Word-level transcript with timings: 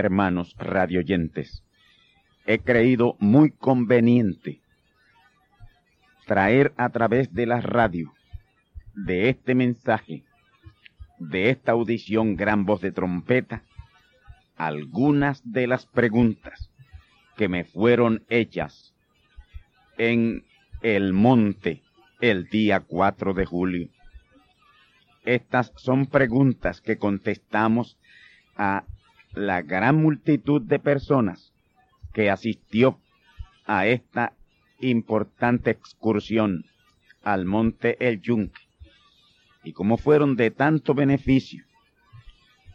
Hermanos 0.00 0.56
radioyentes, 0.58 1.62
he 2.46 2.58
creído 2.58 3.16
muy 3.20 3.50
conveniente 3.50 4.60
traer 6.26 6.72
a 6.76 6.88
través 6.88 7.32
de 7.32 7.46
la 7.46 7.60
radio, 7.60 8.12
de 8.94 9.28
este 9.28 9.54
mensaje, 9.54 10.24
de 11.18 11.50
esta 11.50 11.72
audición 11.72 12.36
gran 12.36 12.64
voz 12.64 12.80
de 12.80 12.92
trompeta, 12.92 13.62
algunas 14.56 15.40
de 15.44 15.66
las 15.66 15.86
preguntas 15.86 16.70
que 17.36 17.48
me 17.48 17.64
fueron 17.64 18.24
hechas 18.28 18.94
en 19.98 20.44
el 20.82 21.12
monte 21.12 21.82
el 22.20 22.46
día 22.46 22.80
4 22.80 23.34
de 23.34 23.46
julio. 23.46 23.88
Estas 25.24 25.72
son 25.76 26.06
preguntas 26.06 26.80
que 26.80 26.96
contestamos 26.96 27.98
a 28.56 28.84
la 29.34 29.62
gran 29.62 29.96
multitud 29.96 30.60
de 30.62 30.78
personas 30.78 31.52
que 32.12 32.30
asistió 32.30 32.98
a 33.64 33.86
esta 33.86 34.32
importante 34.80 35.70
excursión 35.70 36.64
al 37.22 37.44
monte 37.44 37.96
El 38.06 38.20
Yunque. 38.20 38.60
Y 39.62 39.72
como 39.72 39.98
fueron 39.98 40.36
de 40.36 40.50
tanto 40.50 40.94
beneficio. 40.94 41.64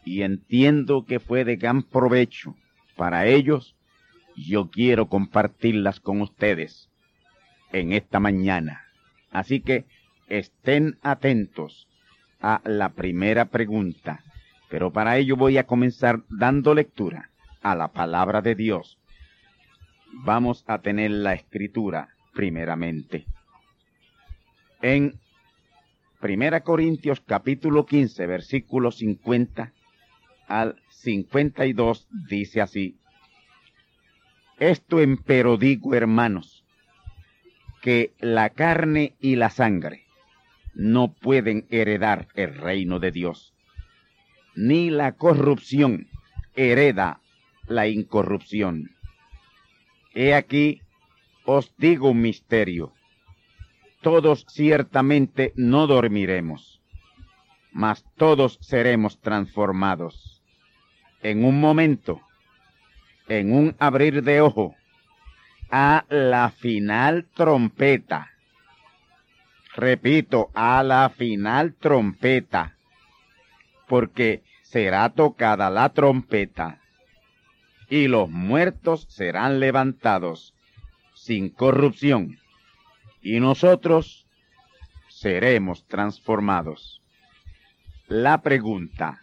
Y 0.04 0.22
entiendo 0.22 1.04
que 1.04 1.18
fue 1.18 1.44
de 1.44 1.56
gran 1.56 1.82
provecho 1.82 2.54
para 2.96 3.26
ellos, 3.26 3.74
yo 4.36 4.70
quiero 4.70 5.08
compartirlas 5.08 6.00
con 6.00 6.20
ustedes 6.20 6.88
en 7.72 7.92
esta 7.92 8.20
mañana. 8.20 8.82
Así 9.30 9.60
que 9.60 9.84
estén 10.28 10.98
atentos 11.02 11.88
a 12.40 12.60
la 12.64 12.90
primera 12.90 13.46
pregunta 13.46 14.22
pero 14.68 14.92
para 14.92 15.16
ello 15.16 15.36
voy 15.36 15.58
a 15.58 15.66
comenzar 15.66 16.22
dando 16.28 16.74
lectura 16.74 17.30
a 17.62 17.74
la 17.74 17.88
palabra 17.88 18.42
de 18.42 18.54
Dios. 18.54 18.98
Vamos 20.24 20.64
a 20.66 20.78
tener 20.80 21.10
la 21.10 21.34
escritura 21.34 22.08
primeramente. 22.34 23.26
En 24.82 25.18
1 26.20 26.62
Corintios 26.64 27.20
capítulo 27.20 27.86
15, 27.86 28.26
versículo 28.26 28.90
50 28.90 29.72
al 30.48 30.76
52 30.90 32.08
dice 32.28 32.60
así, 32.60 32.96
Esto 34.58 35.00
empero 35.00 35.56
digo, 35.56 35.94
hermanos, 35.94 36.64
que 37.82 38.14
la 38.18 38.50
carne 38.50 39.14
y 39.20 39.36
la 39.36 39.50
sangre 39.50 40.04
no 40.74 41.12
pueden 41.12 41.66
heredar 41.70 42.28
el 42.34 42.54
reino 42.54 42.98
de 42.98 43.12
Dios 43.12 43.55
ni 44.56 44.90
la 44.90 45.12
corrupción 45.12 46.08
hereda 46.54 47.20
la 47.66 47.86
incorrupción. 47.86 48.90
He 50.14 50.34
aquí, 50.34 50.80
os 51.44 51.74
digo 51.76 52.10
un 52.10 52.22
misterio. 52.22 52.92
Todos 54.00 54.46
ciertamente 54.48 55.52
no 55.56 55.86
dormiremos, 55.86 56.80
mas 57.72 58.04
todos 58.16 58.58
seremos 58.60 59.20
transformados. 59.20 60.42
En 61.22 61.44
un 61.44 61.60
momento, 61.60 62.22
en 63.28 63.52
un 63.52 63.76
abrir 63.78 64.22
de 64.22 64.40
ojo, 64.40 64.74
a 65.70 66.04
la 66.08 66.50
final 66.50 67.26
trompeta. 67.34 68.30
Repito, 69.74 70.50
a 70.54 70.82
la 70.82 71.10
final 71.10 71.74
trompeta 71.74 72.76
porque 73.86 74.42
será 74.68 75.10
tocada 75.10 75.70
la 75.70 75.90
trompeta, 75.90 76.80
y 77.88 78.08
los 78.08 78.28
muertos 78.28 79.06
serán 79.08 79.60
levantados 79.60 80.54
sin 81.14 81.50
corrupción, 81.50 82.38
y 83.22 83.38
nosotros 83.38 84.26
seremos 85.08 85.86
transformados. 85.86 87.00
La 88.08 88.42
pregunta 88.42 89.20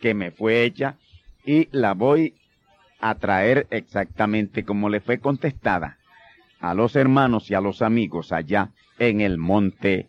que 0.00 0.14
me 0.14 0.32
fue 0.32 0.64
hecha 0.64 0.96
y 1.44 1.68
la 1.70 1.94
voy 1.94 2.34
a 3.00 3.14
traer 3.14 3.68
exactamente 3.70 4.64
como 4.64 4.88
le 4.88 5.00
fue 5.00 5.18
contestada 5.18 5.98
a 6.60 6.74
los 6.74 6.96
hermanos 6.96 7.50
y 7.50 7.54
a 7.54 7.60
los 7.60 7.82
amigos 7.82 8.32
allá 8.32 8.70
en 8.98 9.20
el 9.20 9.38
monte 9.38 10.08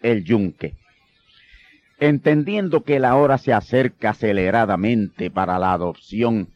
El 0.00 0.24
Yunque 0.24 0.76
entendiendo 2.00 2.82
que 2.82 3.00
la 3.00 3.16
hora 3.16 3.38
se 3.38 3.52
acerca 3.52 4.10
aceleradamente 4.10 5.30
para 5.30 5.58
la 5.58 5.72
adopción 5.72 6.48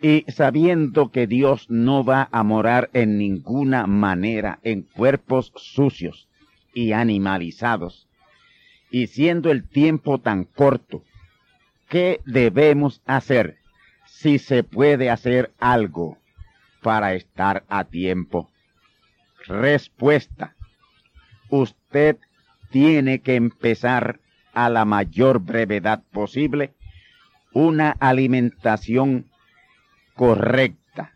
y 0.00 0.24
sabiendo 0.28 1.12
que 1.12 1.28
Dios 1.28 1.70
no 1.70 2.04
va 2.04 2.28
a 2.32 2.42
morar 2.42 2.90
en 2.92 3.18
ninguna 3.18 3.86
manera 3.86 4.58
en 4.64 4.82
cuerpos 4.82 5.52
sucios 5.54 6.28
y 6.74 6.92
animalizados, 6.92 8.08
y 8.90 9.06
siendo 9.06 9.50
el 9.50 9.68
tiempo 9.68 10.18
tan 10.18 10.44
corto, 10.44 11.04
¿qué 11.88 12.20
debemos 12.26 13.00
hacer 13.06 13.58
si 14.06 14.38
se 14.38 14.64
puede 14.64 15.08
hacer 15.08 15.52
algo 15.60 16.18
para 16.82 17.14
estar 17.14 17.62
a 17.68 17.84
tiempo? 17.84 18.50
Respuesta. 19.46 20.54
Usted 21.48 22.16
tiene 22.70 23.20
que 23.20 23.36
empezar 23.36 24.18
a 24.52 24.68
la 24.68 24.84
mayor 24.84 25.40
brevedad 25.40 26.02
posible 26.12 26.72
una 27.52 27.90
alimentación 28.00 29.26
correcta, 30.14 31.12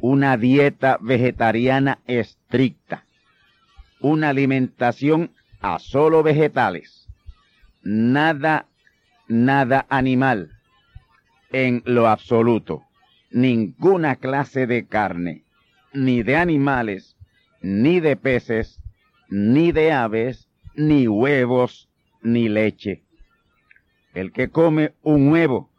una 0.00 0.36
dieta 0.36 0.98
vegetariana 1.00 1.98
estricta, 2.06 3.04
una 4.00 4.30
alimentación 4.30 5.30
a 5.60 5.78
solo 5.78 6.22
vegetales, 6.22 7.08
nada, 7.82 8.66
nada 9.28 9.86
animal, 9.88 10.52
en 11.52 11.82
lo 11.84 12.08
absoluto, 12.08 12.84
ninguna 13.30 14.16
clase 14.16 14.66
de 14.66 14.86
carne, 14.86 15.42
ni 15.92 16.22
de 16.22 16.36
animales, 16.36 17.16
ni 17.60 18.00
de 18.00 18.16
peces, 18.16 18.80
ni 19.28 19.72
de 19.72 19.92
aves, 19.92 20.48
ni 20.74 21.08
huevos, 21.08 21.89
ni 22.22 22.48
leche. 22.48 23.02
El 24.14 24.32
que 24.32 24.48
come 24.48 24.94
un 25.02 25.28
huevo, 25.28 25.70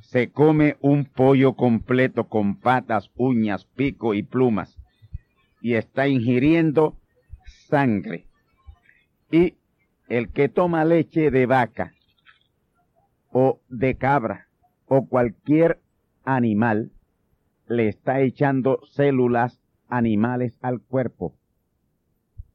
se 0.00 0.30
come 0.30 0.76
un 0.80 1.04
pollo 1.04 1.54
completo 1.54 2.28
con 2.28 2.56
patas, 2.56 3.10
uñas, 3.16 3.64
pico 3.64 4.14
y 4.14 4.22
plumas, 4.22 4.78
y 5.60 5.74
está 5.74 6.08
ingiriendo 6.08 6.96
sangre. 7.68 8.26
Y 9.30 9.54
el 10.08 10.30
que 10.30 10.48
toma 10.48 10.84
leche 10.84 11.30
de 11.30 11.46
vaca 11.46 11.92
o 13.30 13.60
de 13.68 13.96
cabra 13.96 14.48
o 14.86 15.06
cualquier 15.06 15.80
animal, 16.24 16.90
le 17.68 17.88
está 17.88 18.20
echando 18.20 18.80
células 18.90 19.60
animales 19.88 20.58
al 20.60 20.80
cuerpo, 20.80 21.36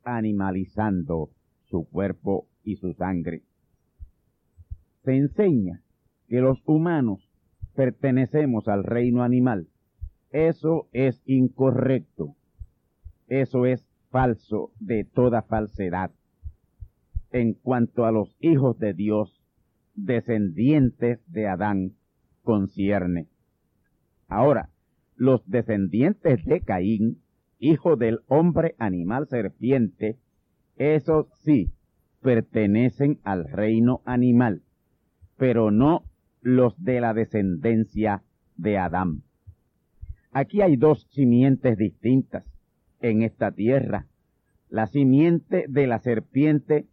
animalizando 0.04 1.30
su 1.70 1.86
cuerpo 1.86 2.48
y 2.66 2.76
su 2.76 2.94
sangre. 2.94 3.44
Se 5.04 5.16
enseña 5.16 5.82
que 6.28 6.42
los 6.42 6.62
humanos 6.66 7.30
pertenecemos 7.76 8.68
al 8.68 8.84
reino 8.84 9.24
animal. 9.24 9.68
Eso 10.32 10.88
es 10.92 11.22
incorrecto. 11.26 12.36
Eso 13.28 13.66
es 13.66 13.88
falso 14.10 14.72
de 14.80 15.06
toda 15.06 15.44
falsedad. 15.44 16.12
En 17.32 17.54
cuanto 17.54 18.06
a 18.06 18.12
los 18.12 18.36
hijos 18.40 18.80
de 18.80 18.94
Dios, 18.94 19.42
descendientes 19.94 21.20
de 21.32 21.48
Adán, 21.48 21.94
concierne. 22.44 23.28
Ahora, 24.28 24.70
los 25.16 25.48
descendientes 25.48 26.44
de 26.46 26.62
Caín, 26.62 27.22
hijo 27.60 27.96
del 27.96 28.20
hombre 28.28 28.76
animal 28.80 29.28
serpiente, 29.28 30.18
esos 30.78 31.28
sí 31.44 31.72
pertenecen 32.26 33.20
al 33.24 33.48
reino 33.48 34.02
animal, 34.04 34.64
pero 35.38 35.70
no 35.70 36.06
los 36.42 36.74
de 36.84 37.00
la 37.00 37.14
descendencia 37.14 38.24
de 38.58 38.80
Adán. 38.80 39.22
Aquí 40.32 40.64
hay 40.64 40.76
dos 40.76 41.06
simientes 41.12 41.78
distintas 41.78 42.44
en 43.00 43.22
esta 43.22 43.52
tierra. 43.52 44.08
La 44.70 44.88
simiente 44.88 45.66
de 45.70 45.86
la 45.86 46.00
serpiente 46.00 46.88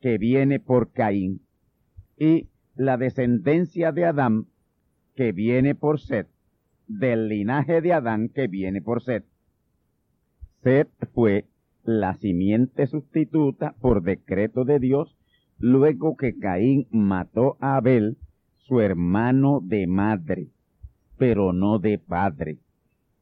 que 0.00 0.18
viene 0.18 0.60
por 0.60 0.92
Caín 0.92 1.40
y 2.16 2.46
la 2.76 2.96
descendencia 2.96 3.90
de 3.90 4.04
Adán 4.04 4.46
que 5.16 5.32
viene 5.32 5.74
por 5.74 5.98
Set, 5.98 6.28
del 6.86 7.26
linaje 7.26 7.80
de 7.80 7.92
Adán 7.92 8.28
que 8.28 8.46
viene 8.46 8.80
por 8.80 9.02
Set. 9.02 9.24
Set 10.62 10.88
fue 11.12 11.44
la 11.86 12.14
simiente 12.14 12.86
sustituta 12.86 13.74
por 13.80 14.02
decreto 14.02 14.64
de 14.64 14.78
Dios 14.78 15.16
luego 15.58 16.16
que 16.16 16.38
Caín 16.38 16.86
mató 16.90 17.56
a 17.60 17.76
Abel, 17.76 18.18
su 18.58 18.80
hermano 18.80 19.60
de 19.62 19.86
madre, 19.86 20.48
pero 21.16 21.52
no 21.52 21.78
de 21.78 21.98
padre. 21.98 22.58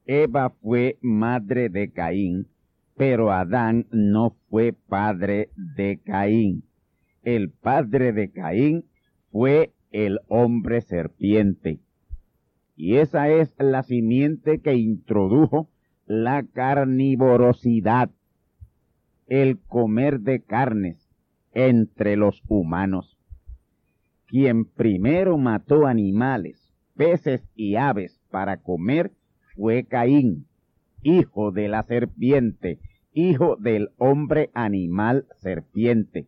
Eva 0.06 0.50
fue 0.50 0.99
madre 1.00 1.69
de 1.69 1.93
Caín, 1.93 2.49
pero 2.96 3.31
Adán 3.31 3.87
no 3.90 4.37
fue 4.49 4.72
padre 4.72 5.50
de 5.76 6.00
Caín. 6.05 6.64
El 7.22 7.50
padre 7.50 8.12
de 8.12 8.31
Caín 8.31 8.84
fue 9.31 9.72
el 9.90 10.20
hombre 10.28 10.81
serpiente. 10.81 11.81
Y 12.76 12.96
esa 12.96 13.28
es 13.28 13.55
la 13.58 13.82
simiente 13.82 14.61
que 14.61 14.75
introdujo 14.75 15.69
la 16.06 16.43
carnivorosidad, 16.43 18.11
el 19.26 19.59
comer 19.61 20.21
de 20.21 20.43
carnes 20.43 21.11
entre 21.53 22.17
los 22.17 22.43
humanos. 22.49 23.17
Quien 24.26 24.65
primero 24.65 25.38
mató 25.38 25.87
animales, 25.87 26.73
peces 26.97 27.49
y 27.55 27.76
aves 27.76 28.21
para 28.31 28.59
comer 28.59 29.12
fue 29.55 29.85
Caín, 29.85 30.47
hijo 31.03 31.53
de 31.53 31.69
la 31.69 31.82
serpiente, 31.82 32.81
hijo 33.12 33.56
del 33.56 33.91
hombre 33.99 34.50
animal 34.55 35.26
serpiente. 35.38 36.26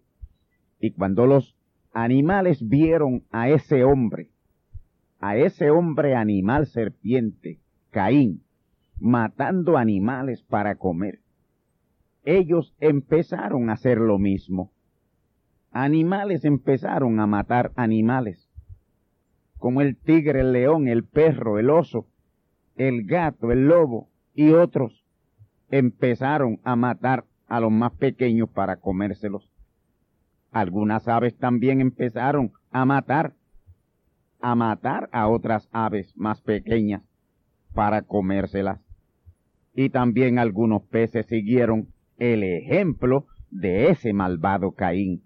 Y 0.79 0.93
cuando 0.93 1.27
los 1.27 1.57
animales 1.93 2.69
vieron 2.69 3.25
a 3.31 3.49
ese 3.49 3.83
hombre, 3.83 4.31
a 5.19 5.37
ese 5.37 5.71
hombre 5.71 6.15
animal 6.15 6.67
serpiente, 6.67 7.59
Caín, 7.91 8.43
matando 9.01 9.77
animales 9.77 10.43
para 10.43 10.77
comer, 10.77 11.21
ellos 12.27 12.75
empezaron 12.81 13.71
a 13.71 13.75
hacer 13.75 13.99
lo 13.99 14.19
mismo. 14.19 14.73
Animales 15.71 16.45
empezaron 16.45 17.21
a 17.21 17.27
matar 17.27 17.73
animales, 17.77 18.51
como 19.59 19.81
el 19.81 19.97
tigre, 19.97 20.41
el 20.41 20.53
león, 20.53 20.89
el 20.89 21.05
perro, 21.05 21.59
el 21.59 21.71
oso, 21.71 22.07
el 22.75 23.07
gato, 23.07 23.53
el 23.53 23.69
lobo 23.69 24.09
y 24.35 24.51
otros 24.51 25.05
empezaron 25.71 26.61
a 26.65 26.75
matar 26.77 27.25
a 27.47 27.61
los 27.61 27.71
más 27.71 27.93
pequeños 27.93 28.51
para 28.51 28.77
comérselos. 28.77 29.49
Algunas 30.51 31.07
aves 31.07 31.37
también 31.39 31.81
empezaron 31.81 32.53
a 32.73 32.85
matar, 32.85 33.35
a 34.41 34.55
matar 34.57 35.09
a 35.13 35.29
otras 35.29 35.69
aves 35.71 36.13
más 36.17 36.41
pequeñas 36.41 37.03
para 37.73 38.03
comérselas. 38.03 38.81
Y 39.75 39.91
también 39.91 40.39
algunos 40.39 40.83
peces 40.83 41.27
siguieron 41.27 41.89
el 42.19 42.43
ejemplo 42.43 43.27
de 43.51 43.91
ese 43.91 44.13
malvado 44.13 44.73
Caín, 44.73 45.23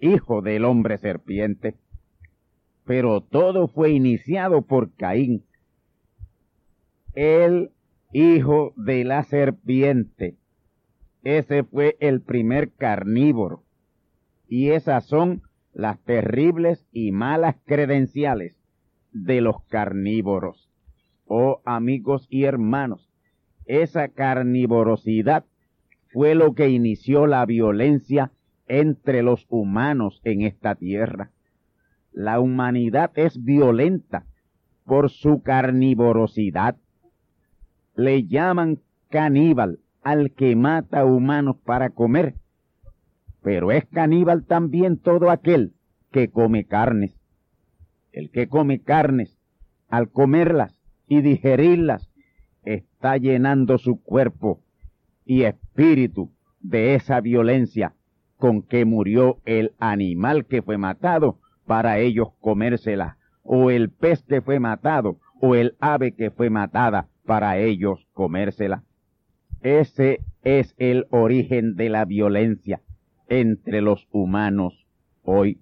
hijo 0.00 0.42
del 0.42 0.64
hombre 0.64 0.98
serpiente. 0.98 1.74
Pero 2.84 3.20
todo 3.20 3.68
fue 3.68 3.90
iniciado 3.90 4.62
por 4.62 4.94
Caín, 4.94 5.44
el 7.14 7.70
hijo 8.12 8.72
de 8.76 9.04
la 9.04 9.24
serpiente. 9.24 10.36
Ese 11.24 11.64
fue 11.64 11.96
el 12.00 12.22
primer 12.22 12.72
carnívoro. 12.72 13.64
Y 14.48 14.70
esas 14.70 15.04
son 15.04 15.42
las 15.74 16.00
terribles 16.04 16.86
y 16.92 17.12
malas 17.12 17.56
credenciales 17.66 18.56
de 19.12 19.40
los 19.40 19.62
carnívoros. 19.64 20.70
Oh 21.26 21.60
amigos 21.64 22.26
y 22.30 22.44
hermanos, 22.44 23.10
esa 23.66 24.08
carnivorosidad 24.08 25.44
fue 26.12 26.34
lo 26.34 26.54
que 26.54 26.70
inició 26.70 27.26
la 27.26 27.44
violencia 27.46 28.32
entre 28.66 29.22
los 29.22 29.46
humanos 29.48 30.20
en 30.24 30.42
esta 30.42 30.74
tierra. 30.74 31.30
La 32.12 32.40
humanidad 32.40 33.12
es 33.14 33.42
violenta 33.42 34.26
por 34.84 35.10
su 35.10 35.42
carnivorosidad 35.42 36.76
le 37.98 38.28
llaman 38.28 38.78
caníbal 39.10 39.80
al 40.02 40.30
que 40.30 40.54
mata 40.54 41.04
humanos 41.04 41.56
para 41.64 41.90
comer, 41.90 42.36
pero 43.42 43.72
es 43.72 43.86
caníbal 43.86 44.44
también 44.44 44.98
todo 44.98 45.30
aquel 45.32 45.74
que 46.12 46.30
come 46.30 46.64
carnes. 46.64 47.18
El 48.12 48.30
que 48.30 48.46
come 48.48 48.80
carnes, 48.80 49.36
al 49.88 50.10
comerlas 50.10 50.80
y 51.08 51.22
digerirlas, 51.22 52.08
está 52.62 53.16
llenando 53.16 53.78
su 53.78 54.00
cuerpo 54.00 54.62
y 55.28 55.42
espíritu 55.42 56.32
de 56.58 56.94
esa 56.94 57.20
violencia 57.20 57.94
con 58.38 58.62
que 58.62 58.86
murió 58.86 59.40
el 59.44 59.72
animal 59.78 60.46
que 60.46 60.62
fue 60.62 60.78
matado 60.78 61.38
para 61.66 61.98
ellos 61.98 62.28
comérsela, 62.40 63.18
o 63.42 63.70
el 63.70 63.90
pez 63.90 64.22
que 64.22 64.40
fue 64.40 64.58
matado, 64.58 65.18
o 65.40 65.54
el 65.54 65.76
ave 65.80 66.12
que 66.12 66.30
fue 66.30 66.48
matada 66.48 67.08
para 67.26 67.58
ellos 67.58 68.08
comérsela. 68.14 68.84
Ese 69.60 70.20
es 70.44 70.74
el 70.78 71.06
origen 71.10 71.76
de 71.76 71.90
la 71.90 72.06
violencia 72.06 72.80
entre 73.28 73.82
los 73.82 74.08
humanos 74.10 74.86
hoy. 75.22 75.60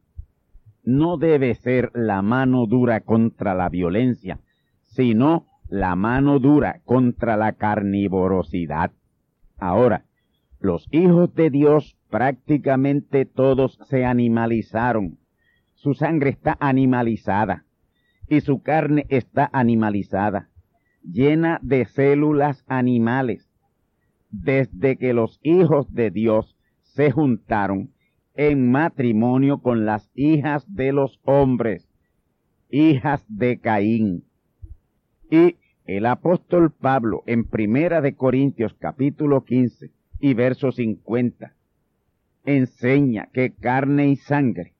No 0.85 1.17
debe 1.17 1.57
ser 1.57 1.91
la 1.93 2.23
mano 2.23 2.67
dura 2.67 3.01
contra 3.01 3.57
la 3.57 3.69
violencia, 3.69 4.39
sino 4.83 5.49
la 5.69 5.97
mano 5.97 6.39
dura 6.39 6.83
contra 6.85 7.37
la 7.37 7.55
carnivorosidad. 7.55 8.93
Ahora, 9.59 10.05
los 10.61 10.87
hijos 10.91 11.35
de 11.35 11.51
Dios 11.51 11.97
prácticamente 12.11 13.27
todos 13.27 13.79
se 13.89 14.05
animalizaron. 14.05 15.19
Su 15.75 15.95
sangre 15.95 16.31
está 16.31 16.57
animalizada 16.61 17.65
y 18.29 18.41
su 18.41 18.63
carne 18.63 19.07
está 19.09 19.49
animalizada 19.53 20.49
llena 21.13 21.59
de 21.63 21.85
células 21.85 22.65
animales. 22.67 23.49
Desde 24.31 24.97
que 24.97 25.13
los 25.13 25.39
hijos 25.43 25.93
de 25.93 26.11
Dios 26.11 26.57
se 26.83 27.11
juntaron, 27.11 27.93
en 28.35 28.71
matrimonio 28.71 29.59
con 29.59 29.87
las 29.87 30.11
hijas 30.15 30.65
de 30.75 30.93
los 30.93 31.21
hombres, 31.25 31.89
hijas 32.69 33.25
de 33.29 33.59
Caín. 33.59 34.25
Y 35.31 35.57
el 35.87 36.07
apóstol 36.07 36.73
Pablo 36.73 37.23
en 37.27 37.45
Primera 37.45 38.01
de 38.01 38.17
Corintios 38.17 38.75
capítulo 38.75 39.45
15 39.45 39.93
y 40.19 40.35
verso 40.35 40.73
50 40.73 41.55
enseña 42.45 43.29
que 43.33 43.53
carne 43.53 44.09
y 44.09 44.17
sangre 44.17 44.75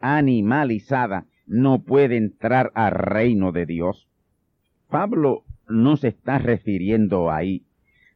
animalizada 0.00 1.26
no 1.46 1.82
puede 1.82 2.16
entrar 2.16 2.70
al 2.74 2.92
reino 2.92 3.50
de 3.50 3.66
Dios. 3.66 4.08
Pablo 4.88 5.44
no 5.68 5.96
se 5.96 6.08
está 6.08 6.38
refiriendo 6.38 7.30
ahí 7.30 7.64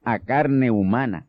a 0.05 0.21
carne 0.21 0.71
humana 0.71 1.27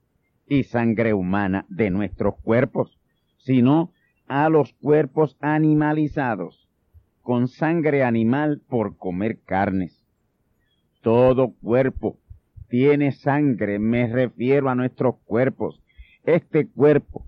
y 0.47 0.63
sangre 0.63 1.13
humana 1.13 1.65
de 1.67 1.89
nuestros 1.89 2.35
cuerpos, 2.41 2.99
sino 3.37 3.91
a 4.27 4.49
los 4.49 4.73
cuerpos 4.73 5.35
animalizados, 5.39 6.67
con 7.21 7.47
sangre 7.47 8.03
animal 8.03 8.61
por 8.67 8.97
comer 8.97 9.39
carnes. 9.43 9.96
Todo 11.07 11.53
cuerpo 11.61 12.19
tiene 12.67 13.13
sangre, 13.13 13.79
me 13.79 14.07
refiero 14.07 14.69
a 14.69 14.75
nuestros 14.75 15.15
cuerpos. 15.23 15.81
Este 16.25 16.67
cuerpo 16.67 17.25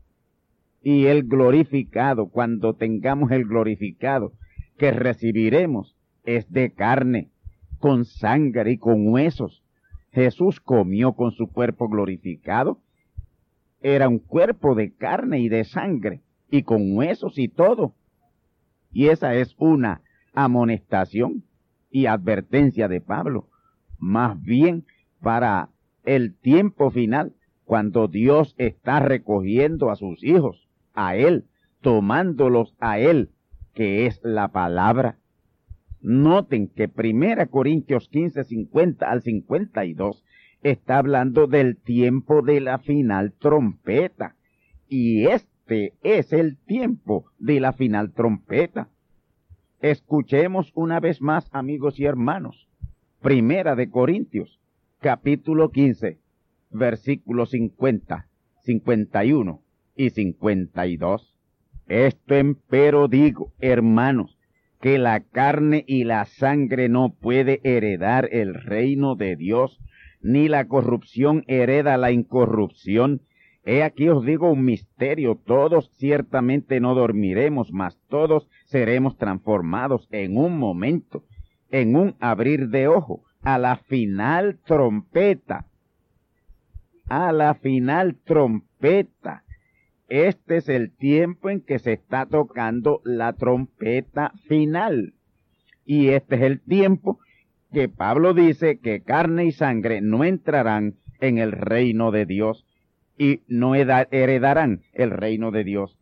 y 0.83 1.05
el 1.05 1.23
glorificado, 1.23 2.27
cuando 2.27 2.73
tengamos 2.73 3.31
el 3.31 3.45
glorificado 3.45 4.33
que 4.77 4.91
recibiremos, 4.91 5.95
es 6.25 6.51
de 6.51 6.73
carne, 6.73 7.29
con 7.77 8.03
sangre 8.03 8.71
y 8.73 8.77
con 8.79 9.07
huesos. 9.13 9.63
Jesús 10.11 10.59
comió 10.59 11.13
con 11.13 11.31
su 11.31 11.47
cuerpo 11.47 11.87
glorificado. 11.87 12.81
Era 13.81 14.09
un 14.09 14.19
cuerpo 14.19 14.75
de 14.75 14.91
carne 14.91 15.39
y 15.39 15.47
de 15.47 15.63
sangre, 15.63 16.19
y 16.51 16.63
con 16.63 16.97
huesos 16.97 17.39
y 17.39 17.47
todo. 17.47 17.93
Y 18.91 19.07
esa 19.07 19.35
es 19.35 19.55
una 19.57 20.01
amonestación 20.33 21.45
y 21.89 22.07
advertencia 22.07 22.89
de 22.89 22.99
Pablo, 22.99 23.47
más 23.99 24.41
bien 24.41 24.85
para 25.21 25.69
el 26.05 26.35
tiempo 26.35 26.91
final, 26.91 27.33
cuando 27.65 28.07
Dios 28.07 28.55
está 28.57 28.99
recogiendo 28.99 29.91
a 29.91 29.95
sus 29.95 30.23
hijos, 30.23 30.67
a 30.93 31.15
Él, 31.15 31.45
tomándolos 31.81 32.75
a 32.79 32.99
Él, 32.99 33.29
que 33.73 34.05
es 34.05 34.19
la 34.23 34.47
palabra. 34.47 35.17
Noten 36.01 36.67
que 36.69 36.87
Primera 36.87 37.47
Corintios 37.47 38.07
15, 38.09 38.43
50 38.43 39.09
al 39.09 39.21
52 39.21 40.23
está 40.63 40.97
hablando 40.97 41.47
del 41.47 41.77
tiempo 41.77 42.41
de 42.41 42.61
la 42.61 42.79
final 42.79 43.33
trompeta. 43.33 44.35
Y 44.87 45.25
este 45.25 45.93
es 46.01 46.33
el 46.33 46.57
tiempo 46.57 47.25
de 47.37 47.59
la 47.59 47.73
final 47.73 48.13
trompeta. 48.13 48.89
Escuchemos 49.81 50.71
una 50.75 50.99
vez 50.99 51.21
más, 51.21 51.49
amigos 51.53 51.99
y 51.99 52.05
hermanos. 52.05 52.68
Primera 53.21 53.75
de 53.75 53.89
Corintios, 53.89 54.61
capítulo 55.01 55.71
15, 55.71 56.19
versículos 56.69 57.49
50, 57.49 58.29
51 58.61 59.61
y 59.97 60.11
52. 60.11 61.35
Esto 61.89 62.35
empero 62.35 63.09
digo, 63.09 63.51
hermanos, 63.59 64.39
que 64.79 64.97
la 64.99 65.19
carne 65.19 65.83
y 65.85 66.05
la 66.05 66.23
sangre 66.27 66.87
no 66.87 67.13
puede 67.13 67.59
heredar 67.65 68.29
el 68.31 68.53
reino 68.53 69.15
de 69.15 69.35
Dios, 69.35 69.81
ni 70.21 70.47
la 70.47 70.69
corrupción 70.69 71.43
hereda 71.47 71.97
la 71.97 72.13
incorrupción. 72.13 73.19
He 73.65 73.83
aquí 73.83 74.07
os 74.07 74.23
digo 74.23 74.49
un 74.49 74.63
misterio, 74.63 75.37
todos 75.45 75.91
ciertamente 75.97 76.79
no 76.79 76.95
dormiremos, 76.95 77.73
mas 77.73 77.99
todos 78.07 78.47
seremos 78.63 79.17
transformados 79.17 80.07
en 80.09 80.37
un 80.37 80.57
momento, 80.57 81.25
en 81.71 81.95
un 81.95 82.15
abrir 82.19 82.69
de 82.69 82.87
ojo, 82.87 83.23
a 83.41 83.57
la 83.57 83.77
final 83.77 84.59
trompeta, 84.65 85.65
a 87.07 87.31
la 87.31 87.55
final 87.55 88.15
trompeta. 88.23 89.43
Este 90.07 90.57
es 90.57 90.69
el 90.69 90.91
tiempo 90.91 91.49
en 91.49 91.61
que 91.61 91.79
se 91.79 91.93
está 91.93 92.25
tocando 92.25 93.01
la 93.03 93.33
trompeta 93.33 94.33
final. 94.47 95.13
Y 95.85 96.09
este 96.09 96.35
es 96.35 96.41
el 96.41 96.61
tiempo 96.61 97.19
que 97.71 97.89
Pablo 97.89 98.33
dice 98.33 98.79
que 98.79 99.01
carne 99.01 99.45
y 99.45 99.51
sangre 99.51 100.01
no 100.01 100.23
entrarán 100.23 100.95
en 101.19 101.37
el 101.37 101.51
reino 101.51 102.11
de 102.11 102.25
Dios 102.25 102.65
y 103.17 103.41
no 103.47 103.75
heredarán 103.75 104.81
el 104.93 105.11
reino 105.11 105.51
de 105.51 105.63
Dios. 105.63 105.97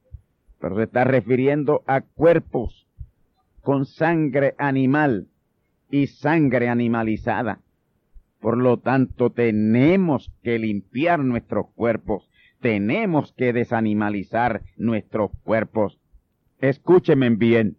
Pero 0.60 0.78
se 0.78 0.84
está 0.84 1.04
refiriendo 1.04 1.84
a 1.86 2.02
cuerpos 2.02 2.88
con 3.62 3.86
sangre 3.86 4.56
animal 4.58 5.28
y 5.90 6.08
sangre 6.08 6.70
animalizada. 6.70 7.62
Por 8.40 8.58
lo 8.58 8.78
tanto, 8.78 9.32
tenemos 9.32 10.32
que 10.44 10.60
limpiar 10.60 11.20
nuestros 11.20 11.68
cuerpos 11.76 12.30
tenemos 12.60 13.34
que 13.34 13.54
desanimalizar 13.54 14.62
nuestros 14.78 15.32
cuerpos. 15.44 16.00
Escúcheme 16.60 17.30
bien, 17.30 17.78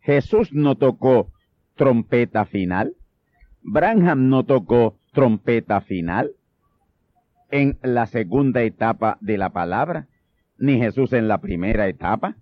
Jesús 0.00 0.52
no 0.52 0.76
tocó 0.76 1.32
trompeta 1.74 2.44
final. 2.44 2.94
Branham 3.62 4.28
no 4.28 4.44
tocó 4.44 4.98
trompeta 5.12 5.80
final 5.80 6.32
en 7.50 7.78
la 7.82 8.06
segunda 8.06 8.62
etapa 8.62 9.18
de 9.20 9.36
la 9.36 9.50
palabra, 9.50 10.06
ni 10.56 10.78
Jesús 10.78 11.12
en 11.12 11.26
la 11.26 11.38
primera 11.38 11.88
etapa. 11.88 12.36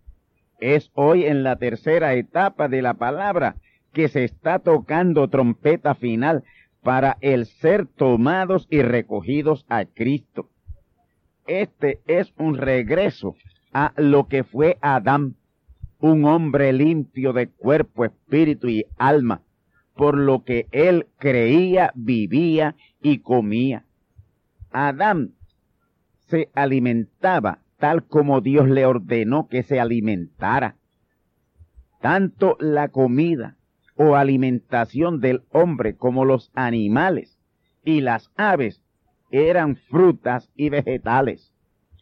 Es 0.60 0.90
hoy 0.94 1.24
en 1.24 1.42
la 1.42 1.56
tercera 1.56 2.14
etapa 2.14 2.68
de 2.68 2.82
la 2.82 2.94
palabra 2.94 3.56
que 3.92 4.08
se 4.08 4.24
está 4.24 4.58
tocando 4.58 5.28
trompeta 5.28 5.94
final 5.94 6.44
para 6.82 7.18
el 7.20 7.46
ser 7.46 7.86
tomados 7.86 8.66
y 8.70 8.82
recogidos 8.82 9.64
a 9.68 9.84
Cristo 9.84 10.48
este 11.48 12.02
es 12.06 12.32
un 12.36 12.58
regreso 12.58 13.34
a 13.72 13.94
lo 13.96 14.28
que 14.28 14.44
fue 14.44 14.76
Adán, 14.82 15.36
un 15.98 16.26
hombre 16.26 16.74
limpio 16.74 17.32
de 17.32 17.48
cuerpo, 17.48 18.04
espíritu 18.04 18.68
y 18.68 18.84
alma, 18.98 19.40
por 19.96 20.16
lo 20.16 20.44
que 20.44 20.68
él 20.72 21.06
creía, 21.18 21.90
vivía 21.94 22.76
y 23.02 23.20
comía. 23.20 23.86
Adán 24.70 25.30
se 26.26 26.50
alimentaba 26.54 27.60
tal 27.78 28.04
como 28.04 28.42
Dios 28.42 28.68
le 28.68 28.84
ordenó 28.84 29.48
que 29.48 29.62
se 29.62 29.80
alimentara. 29.80 30.76
Tanto 32.02 32.58
la 32.60 32.88
comida 32.88 33.56
o 33.98 34.14
alimentación 34.14 35.20
del 35.20 35.42
hombre 35.50 35.96
como 35.96 36.24
los 36.24 36.52
animales 36.54 37.36
y 37.84 38.00
las 38.00 38.30
aves 38.36 38.80
eran 39.32 39.74
frutas 39.74 40.50
y 40.54 40.70
vegetales. 40.70 41.52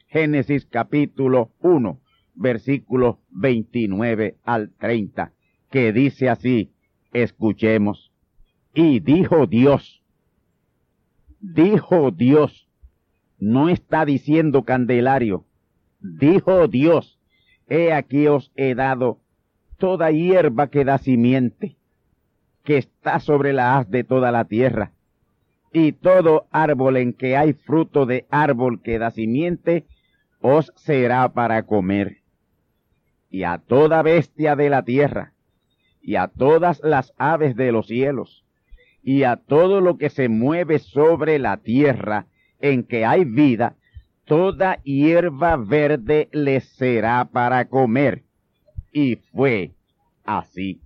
Génesis 0.06 0.66
capítulo 0.66 1.52
1, 1.60 1.98
versículos 2.34 3.16
29 3.30 4.36
al 4.44 4.70
30, 4.78 5.32
que 5.70 5.94
dice 5.94 6.28
así, 6.28 6.70
escuchemos. 7.14 8.12
Y 8.74 9.00
dijo 9.00 9.46
Dios, 9.46 10.02
dijo 11.40 12.10
Dios, 12.10 12.68
no 13.38 13.70
está 13.70 14.04
diciendo 14.04 14.64
Candelario, 14.64 15.46
dijo 16.00 16.68
Dios, 16.68 17.18
he 17.68 17.94
aquí 17.94 18.26
os 18.26 18.52
he 18.54 18.74
dado 18.74 19.20
toda 19.78 20.10
hierba 20.10 20.68
que 20.68 20.84
da 20.84 20.98
simiente, 20.98 21.76
que 22.66 22.76
está 22.78 23.20
sobre 23.20 23.52
la 23.54 23.78
haz 23.78 23.88
de 23.88 24.02
toda 24.02 24.32
la 24.32 24.44
tierra, 24.44 24.90
y 25.72 25.92
todo 25.92 26.46
árbol 26.50 26.96
en 26.96 27.12
que 27.12 27.36
hay 27.36 27.52
fruto 27.52 28.06
de 28.06 28.26
árbol 28.28 28.82
que 28.82 28.98
da 28.98 29.10
simiente, 29.12 29.86
os 30.40 30.72
será 30.74 31.32
para 31.32 31.62
comer. 31.62 32.18
Y 33.30 33.44
a 33.44 33.58
toda 33.58 34.02
bestia 34.02 34.56
de 34.56 34.68
la 34.68 34.82
tierra, 34.82 35.32
y 36.02 36.16
a 36.16 36.28
todas 36.28 36.80
las 36.82 37.12
aves 37.16 37.54
de 37.54 37.70
los 37.70 37.86
cielos, 37.86 38.44
y 39.02 39.22
a 39.22 39.36
todo 39.36 39.80
lo 39.80 39.96
que 39.96 40.10
se 40.10 40.28
mueve 40.28 40.80
sobre 40.80 41.38
la 41.38 41.58
tierra 41.58 42.26
en 42.58 42.82
que 42.82 43.04
hay 43.04 43.24
vida, 43.24 43.76
toda 44.24 44.82
hierba 44.82 45.56
verde 45.56 46.28
les 46.32 46.64
será 46.64 47.28
para 47.30 47.68
comer. 47.68 48.24
Y 48.92 49.16
fue 49.16 49.70
así. 50.24 50.80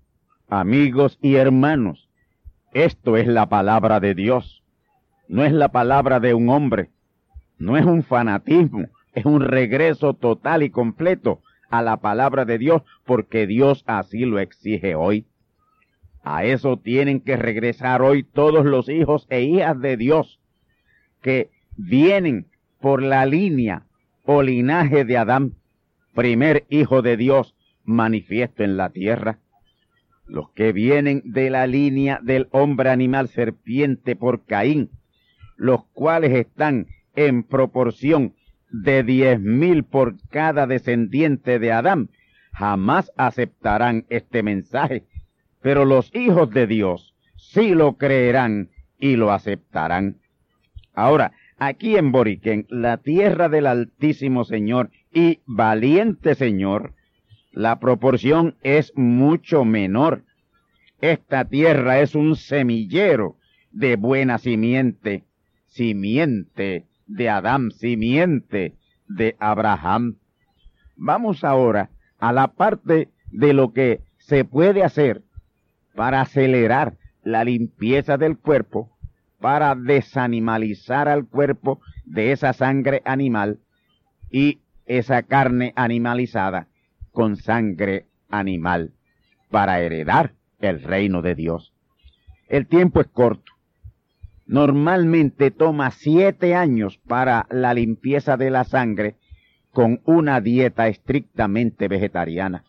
Amigos 0.50 1.19
y 1.23 1.37
hermanos, 1.37 2.11
esto 2.73 3.16
es 3.16 3.26
la 3.26 3.49
palabra 3.49 4.00
de 4.00 4.14
Dios 4.14 4.61
no 5.30 5.45
es 5.45 5.52
la 5.52 5.69
palabra 5.69 6.19
de 6.19 6.35
un 6.35 6.49
hombre, 6.49 6.90
no 7.57 7.76
es 7.76 7.85
un 7.85 8.02
fanatismo, 8.02 8.88
es 9.14 9.25
un 9.25 9.42
regreso 9.42 10.12
total 10.12 10.64
y 10.64 10.71
completo 10.71 11.40
a 11.71 11.83
la 11.83 11.99
palabra 11.99 12.45
de 12.45 12.59
Dios 12.59 12.83
porque 13.07 13.47
Dios 13.47 13.85
así 13.87 14.25
lo 14.25 14.40
exige 14.40 14.97
hoy. 14.97 15.26
A 16.25 16.45
eso 16.45 16.78
tienen 16.78 17.21
que 17.21 17.37
regresar 17.37 18.02
hoy 18.02 18.25
todos 18.25 18.66
los 18.66 18.88
hijos 18.88 19.28
e 19.30 19.42
hijas 19.42 19.80
de 19.80 19.97
Dios 19.97 20.40
que 21.23 21.49
vienen 21.76 22.49
por 22.80 23.00
la 23.00 23.25
línea 23.25 23.85
o 24.25 24.42
linaje 24.42 25.04
de 25.04 25.16
Adán 25.16 25.54
primer 26.12 26.64
hijo 26.71 27.02
de 27.02 27.16
Dios 27.16 27.54
manifiesto 27.85 28.64
en 28.64 28.76
la 28.76 28.90
tierra. 28.90 29.38
Los 30.30 30.49
que 30.50 30.72
vienen 30.72 31.22
de 31.25 31.50
la 31.50 31.66
línea 31.66 32.20
del 32.22 32.46
hombre 32.52 32.90
animal 32.90 33.26
serpiente 33.26 34.14
por 34.14 34.44
Caín, 34.44 34.90
los 35.56 35.84
cuales 35.92 36.30
están 36.30 36.87
en 37.16 37.42
proporción 37.42 38.34
de 38.70 39.02
diez 39.02 39.40
mil 39.40 39.82
por 39.82 40.14
cada 40.28 40.68
descendiente 40.68 41.58
de 41.58 41.72
Adán, 41.72 42.10
jamás 42.52 43.10
aceptarán 43.16 44.06
este 44.08 44.44
mensaje, 44.44 45.02
pero 45.62 45.84
los 45.84 46.14
hijos 46.14 46.49
de 46.50 46.68
Dios 46.68 47.12
sí 47.34 47.75
lo 47.75 47.94
creerán 47.94 48.70
y 49.00 49.16
lo 49.16 49.32
aceptarán. 49.32 50.18
Ahora, 50.94 51.32
aquí 51.58 51.96
en 51.96 52.12
Boriquén, 52.12 52.66
la 52.68 52.99
tierra 52.99 53.49
del 53.49 53.66
Altísimo 53.66 54.44
Señor 54.44 54.90
y 55.12 55.40
valiente 55.44 56.37
Señor, 56.37 56.94
la 57.52 57.80
proporción 57.80 58.57
es 58.62 58.92
mucho 58.97 59.64
menor. 59.64 60.23
Esta 61.00 61.45
tierra 61.45 62.00
es 62.00 62.14
un 62.14 62.37
semillero 62.37 63.37
de 63.73 63.97
buena 63.97 64.38
simiente, 64.38 65.25
simiente 65.66 66.87
de 67.07 67.28
Adán, 67.28 67.71
simiente 67.73 68.75
de 69.09 69.37
Abraham. 69.40 70.16
Vamos 70.97 71.42
ahora 71.42 71.90
a 72.19 72.33
la 72.33 72.49
parte 72.49 73.09
de 73.30 73.52
lo 73.52 73.73
que 73.73 74.00
se 74.19 74.45
puede 74.45 74.85
hacer 74.85 75.23
para 75.95 76.21
acelerar 76.21 76.95
la 77.25 77.45
limpieza 77.45 78.16
del 78.16 78.38
cuerpo, 78.38 78.97
para 79.40 79.75
desanimalizar 79.75 81.09
al 81.09 81.26
cuerpo 81.26 81.80
de 82.04 82.33
esa 82.33 82.52
sangre 82.52 83.02
animal 83.04 83.59
y 84.30 84.61
esa 84.87 85.23
carne 85.23 85.73
animalizada 85.76 86.69
con 87.12 87.37
sangre 87.37 88.07
animal, 88.29 88.93
para 89.50 89.81
heredar 89.81 90.35
el 90.61 90.83
reino 90.83 91.23
de 91.23 91.35
Dios. 91.35 91.73
El 92.49 92.67
tiempo 92.67 93.00
es 93.00 93.09
corto. 93.09 93.52
Normalmente 94.47 95.50
toma 95.50 95.90
siete 95.90 96.55
años 96.55 96.99
para 97.07 97.47
la 97.50 97.73
limpieza 97.75 98.37
de 98.37 98.50
la 98.50 98.64
sangre 98.64 99.17
con 99.71 100.00
una 100.05 100.40
dieta 100.40 100.88
estrictamente 100.88 101.87
vegetariana. 101.88 102.64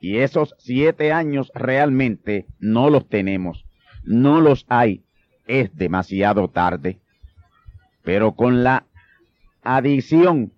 Y 0.00 0.18
esos 0.18 0.54
siete 0.58 1.12
años 1.12 1.50
realmente 1.54 2.46
no 2.58 2.90
los 2.90 3.08
tenemos, 3.08 3.64
no 4.04 4.40
los 4.40 4.66
hay, 4.68 5.04
es 5.46 5.74
demasiado 5.74 6.48
tarde. 6.48 7.00
Pero 8.02 8.32
con 8.32 8.64
la 8.64 8.84
adición 9.62 10.52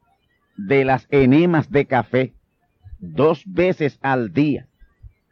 de 0.56 0.84
las 0.84 1.06
enemas 1.10 1.70
de 1.70 1.86
café 1.86 2.33
dos 3.12 3.42
veces 3.46 3.98
al 4.02 4.32
día, 4.32 4.66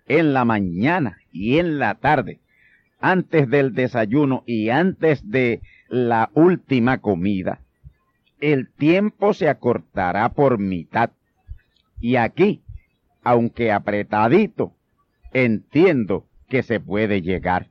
en 0.07 0.33
la 0.35 0.45
mañana 0.45 1.19
y 1.33 1.59
en 1.59 1.79
la 1.79 1.95
tarde, 1.95 2.41
antes 3.01 3.49
del 3.49 3.75
desayuno 3.75 4.45
y 4.47 4.69
antes 4.69 5.29
de 5.29 5.61
la 5.89 6.31
última 6.35 6.99
comida, 6.99 7.61
el 8.41 8.71
tiempo 8.71 9.35
se 9.35 9.49
acortará 9.49 10.29
por 10.31 10.59
mitad. 10.59 11.11
Y 12.01 12.17
aquí, 12.17 12.63
aunque 13.23 13.71
apretadito, 13.73 14.73
entiendo 15.33 16.27
que 16.49 16.63
se 16.63 16.81
puede 16.81 17.23
llegar. 17.23 17.69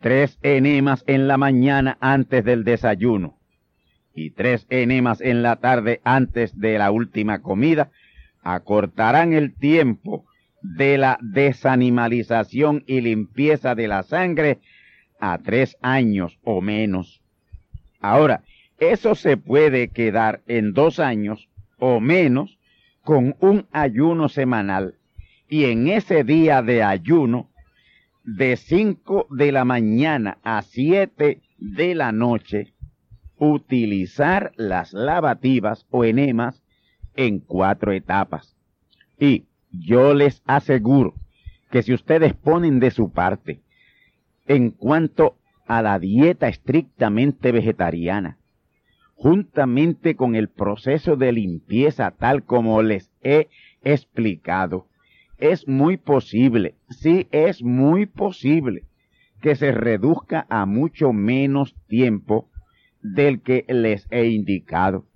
Tres 0.00 0.38
enemas 0.42 1.04
en 1.06 1.28
la 1.28 1.36
mañana 1.36 1.98
antes 2.00 2.44
del 2.44 2.64
desayuno 2.64 3.40
y 4.14 4.30
tres 4.30 4.66
enemas 4.70 5.20
en 5.20 5.42
la 5.42 5.56
tarde 5.56 6.00
antes 6.04 6.58
de 6.58 6.78
la 6.78 6.90
última 6.90 7.42
comida 7.42 7.90
acortarán 8.42 9.32
el 9.32 9.54
tiempo 9.54 10.24
de 10.62 10.98
la 10.98 11.18
desanimalización 11.22 12.84
y 12.86 13.00
limpieza 13.00 13.74
de 13.74 13.88
la 13.88 14.02
sangre 14.02 14.58
a 15.18 15.38
tres 15.38 15.76
años 15.80 16.38
o 16.42 16.60
menos. 16.60 17.20
Ahora, 18.00 18.42
eso 18.78 19.14
se 19.14 19.36
puede 19.36 19.88
quedar 19.88 20.40
en 20.46 20.72
dos 20.72 20.98
años 20.98 21.48
o 21.78 22.00
menos 22.00 22.58
con 23.02 23.36
un 23.40 23.66
ayuno 23.72 24.28
semanal 24.28 24.94
y 25.48 25.64
en 25.64 25.88
ese 25.88 26.24
día 26.24 26.62
de 26.62 26.82
ayuno 26.82 27.48
de 28.24 28.56
cinco 28.56 29.26
de 29.30 29.52
la 29.52 29.64
mañana 29.64 30.38
a 30.42 30.62
siete 30.62 31.40
de 31.58 31.94
la 31.94 32.12
noche 32.12 32.72
utilizar 33.38 34.52
las 34.56 34.92
lavativas 34.92 35.86
o 35.90 36.04
enemas 36.04 36.62
en 37.14 37.40
cuatro 37.40 37.92
etapas. 37.92 38.56
Y 39.18 39.44
yo 39.70 40.14
les 40.14 40.42
aseguro 40.46 41.14
que 41.70 41.82
si 41.82 41.92
ustedes 41.92 42.34
ponen 42.34 42.80
de 42.80 42.90
su 42.90 43.12
parte 43.12 43.60
en 44.46 44.70
cuanto 44.70 45.36
a 45.66 45.82
la 45.82 45.98
dieta 45.98 46.48
estrictamente 46.48 47.52
vegetariana, 47.52 48.38
juntamente 49.14 50.16
con 50.16 50.34
el 50.34 50.48
proceso 50.48 51.16
de 51.16 51.32
limpieza 51.32 52.10
tal 52.10 52.42
como 52.44 52.82
les 52.82 53.12
he 53.22 53.48
explicado, 53.82 54.86
es 55.38 55.68
muy 55.68 55.96
posible, 55.96 56.74
sí 56.88 57.28
es 57.30 57.62
muy 57.62 58.06
posible 58.06 58.84
que 59.40 59.56
se 59.56 59.72
reduzca 59.72 60.46
a 60.50 60.66
mucho 60.66 61.12
menos 61.12 61.74
tiempo 61.86 62.48
del 63.02 63.40
que 63.40 63.64
les 63.68 64.06
he 64.10 64.26
indicado. 64.26 65.06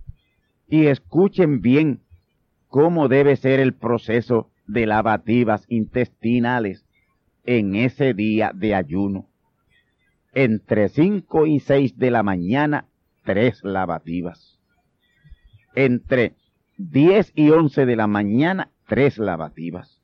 Y 0.68 0.87
escuchen 0.87 1.61
bien 1.61 2.00
cómo 2.68 3.09
debe 3.09 3.37
ser 3.37 3.61
el 3.61 3.74
proceso 3.74 4.50
de 4.66 4.87
lavativas 4.87 5.64
intestinales 5.68 6.85
en 7.44 7.77
ese 7.77 8.14
día 8.14 8.53
de 8.55 8.74
ayuno. 8.74 9.29
Entre 10.33 10.88
cinco 10.88 11.46
y 11.46 11.61
seis 11.61 11.96
de 11.98 12.11
la 12.11 12.22
mañana 12.22 12.87
tres 13.24 13.64
lavativas. 13.64 14.59
Entre 15.74 16.35
diez 16.77 17.33
y 17.35 17.50
once 17.50 17.87
de 17.87 17.96
la 17.96 18.07
mañana, 18.07 18.70
tres 18.87 19.18
lavativas. 19.18 20.00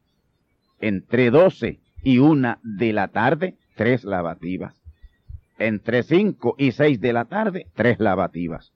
Entre 0.80 1.30
doce 1.30 1.80
y 2.02 2.18
una 2.18 2.58
de 2.62 2.92
la 2.92 3.08
tarde, 3.08 3.56
tres 3.76 4.04
lavativas. 4.04 4.74
Entre 5.58 6.02
cinco 6.02 6.54
y 6.58 6.72
seis 6.72 7.00
de 7.00 7.12
la 7.12 7.26
tarde, 7.26 7.66
tres 7.74 8.00
lavativas. 8.00 8.72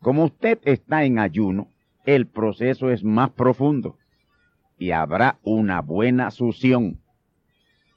Como 0.00 0.24
usted 0.24 0.58
está 0.64 1.04
en 1.04 1.18
ayuno, 1.18 1.68
el 2.06 2.26
proceso 2.26 2.90
es 2.90 3.04
más 3.04 3.30
profundo 3.30 3.98
y 4.78 4.92
habrá 4.92 5.38
una 5.42 5.82
buena 5.82 6.30
succión 6.30 7.00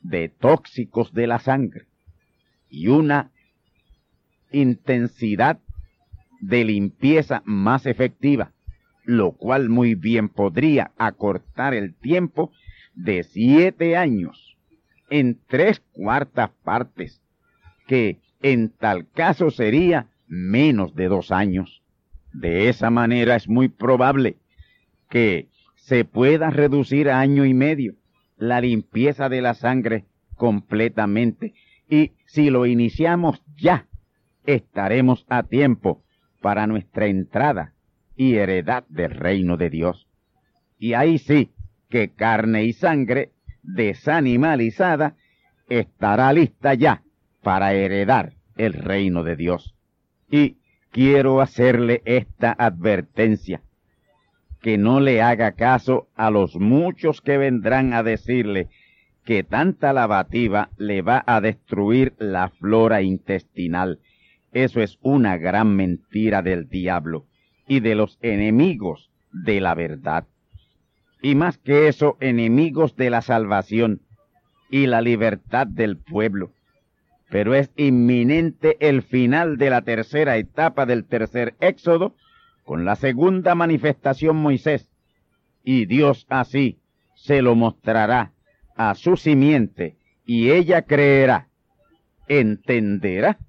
de 0.02 0.28
tóxicos 0.28 1.13
de 1.13 1.28
la 1.28 1.39
sangre 1.39 1.86
y 2.70 2.89
una 2.89 3.32
intensidad 4.52 5.60
de 6.42 6.66
limpieza 6.66 7.42
más 7.46 7.86
efectiva, 7.86 8.52
lo 9.06 9.32
cual 9.32 9.70
muy 9.70 9.96
bien 9.96 10.28
podría 10.28 10.92
acortar 10.98 11.74
el 11.74 11.96
tiempo 11.96 12.52
de 12.96 13.24
siete 13.24 13.96
años 13.96 14.58
en 15.10 15.39
tres 15.48 15.82
cuartas 15.94 16.50
partes, 16.63 17.22
que 17.88 18.20
en 18.42 18.70
tal 18.70 19.08
caso 19.10 19.52
sería 19.52 20.08
menos 20.28 20.96
de 20.96 21.08
dos 21.08 21.32
años. 21.32 21.83
De 22.34 22.69
esa 22.69 22.89
manera 22.89 23.36
es 23.36 23.48
muy 23.48 23.69
probable 23.69 24.38
que 25.10 25.48
se 25.76 26.06
pueda 26.06 26.50
reducir 26.50 27.10
a 27.10 27.19
año 27.19 27.46
y 27.46 27.54
medio 27.54 27.96
la 28.38 28.62
limpieza 28.62 29.30
de 29.30 29.41
la 29.41 29.54
sangre 29.54 30.06
completamente. 30.36 31.54
Y 31.89 32.13
si 32.26 32.50
lo 32.50 32.65
iniciamos 32.65 33.41
ya, 33.56 33.88
estaremos 34.46 35.26
a 35.30 35.43
tiempo 35.43 36.04
para 36.41 36.67
nuestra 36.67 37.06
entrada 37.06 37.74
y 38.15 38.36
heredad 38.36 38.84
del 38.89 39.12
reino 39.12 39.58
de 39.58 39.69
Dios. 39.69 40.08
Y 40.80 40.93
ahí 40.93 41.17
sí 41.17 41.52
que 41.89 42.10
carne 42.10 42.65
y 42.65 42.74
sangre 42.74 43.32
desanimalizada 43.62 45.15
estará 45.69 46.34
lista 46.34 46.74
ya 46.74 47.04
para 47.41 47.74
heredar 47.74 48.34
el 48.58 48.74
reino 48.74 49.24
de 49.24 49.36
Dios. 49.36 49.76
Y 50.30 50.58
quiero 50.94 51.42
hacerle 51.42 52.02
esta 52.06 52.56
advertencia, 52.58 53.62
que 54.62 54.78
no 54.78 55.02
le 55.02 55.22
haga 55.22 55.52
caso 55.52 56.08
a 56.16 56.32
los 56.32 56.56
muchos 56.56 57.20
que 57.20 57.38
vendrán 57.38 57.94
a 57.94 58.02
decirle 58.02 58.70
que 59.26 59.44
tanta 59.44 59.92
lavativa 59.92 60.70
le 60.78 61.02
va 61.02 61.22
a 61.28 61.42
destruir 61.42 62.14
la 62.18 62.48
flora 62.48 63.02
intestinal 63.02 64.00
eso 64.54 64.82
es 64.82 65.00
una 65.02 65.38
gran 65.38 65.76
mentira 65.76 66.44
del 66.44 66.70
diablo 66.70 67.26
y 67.68 67.80
de 67.80 67.96
los 67.96 68.20
enemigos 68.22 69.10
de 69.32 69.60
la 69.60 69.74
verdad. 69.74 70.26
Y 71.22 71.36
más 71.36 71.58
que 71.58 71.88
eso, 71.88 72.18
enemigos 72.20 72.96
de 72.96 73.10
la 73.10 73.22
salvación 73.22 74.02
y 74.70 74.86
la 74.86 75.02
libertad 75.02 75.66
del 75.66 75.98
pueblo. 75.98 76.52
Pero 77.34 77.56
es 77.56 77.72
inminente 77.76 78.78
el 78.80 79.02
final 79.02 79.58
de 79.58 79.72
la 79.72 79.82
tercera 79.82 80.38
etapa 80.38 80.86
del 80.86 81.04
tercer 81.04 81.56
éxodo 81.62 82.13
con 82.63 82.86
la 82.86 82.96
segunda 82.96 83.56
manifestación 83.56 84.36
Moisés 84.36 84.91
y 85.63 85.88
Dios 85.88 86.28
así 86.30 86.78
se 87.15 87.41
lo 87.41 87.56
mostrará 87.56 88.34
a 88.76 88.93
su 88.93 89.17
simiente, 89.17 89.98
y 90.28 90.52
ella 90.52 90.84
creerá, 90.84 91.48
entenderá 92.28 93.39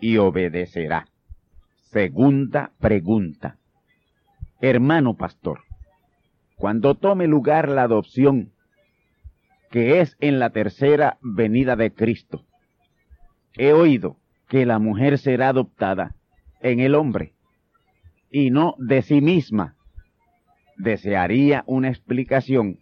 y 0.00 0.18
obedecerá. 0.18 1.06
Segunda 1.84 2.72
pregunta. 2.78 3.56
Hermano 4.60 5.16
pastor, 5.16 5.60
cuando 6.56 6.94
tome 6.94 7.26
lugar 7.26 7.70
la 7.70 7.84
adopción, 7.84 8.52
que 9.70 10.02
es 10.02 10.14
en 10.20 10.38
la 10.38 10.50
tercera 10.50 11.16
venida 11.22 11.74
de 11.74 11.90
Cristo, 11.90 12.44
he 13.56 13.72
oído 13.72 14.18
que 14.48 14.66
la 14.66 14.78
mujer 14.78 15.18
será 15.18 15.48
adoptada 15.48 16.14
en 16.60 16.80
el 16.80 16.94
hombre 16.94 17.34
y 18.30 18.50
no 18.50 18.74
de 18.78 19.02
sí 19.02 19.20
misma. 19.20 19.76
Desearía 20.76 21.62
una 21.66 21.88
explicación 21.88 22.78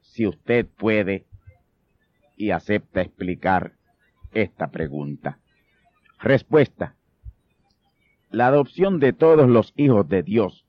si 0.00 0.26
usted 0.26 0.66
puede 0.66 1.26
y 2.36 2.50
acepta 2.50 3.00
explicar 3.00 3.74
esta 4.32 4.70
pregunta. 4.70 5.38
Respuesta. 6.18 6.96
La 8.30 8.48
adopción 8.48 8.98
de 8.98 9.12
todos 9.12 9.48
los 9.48 9.72
hijos 9.76 10.08
de 10.08 10.22
Dios 10.22 10.66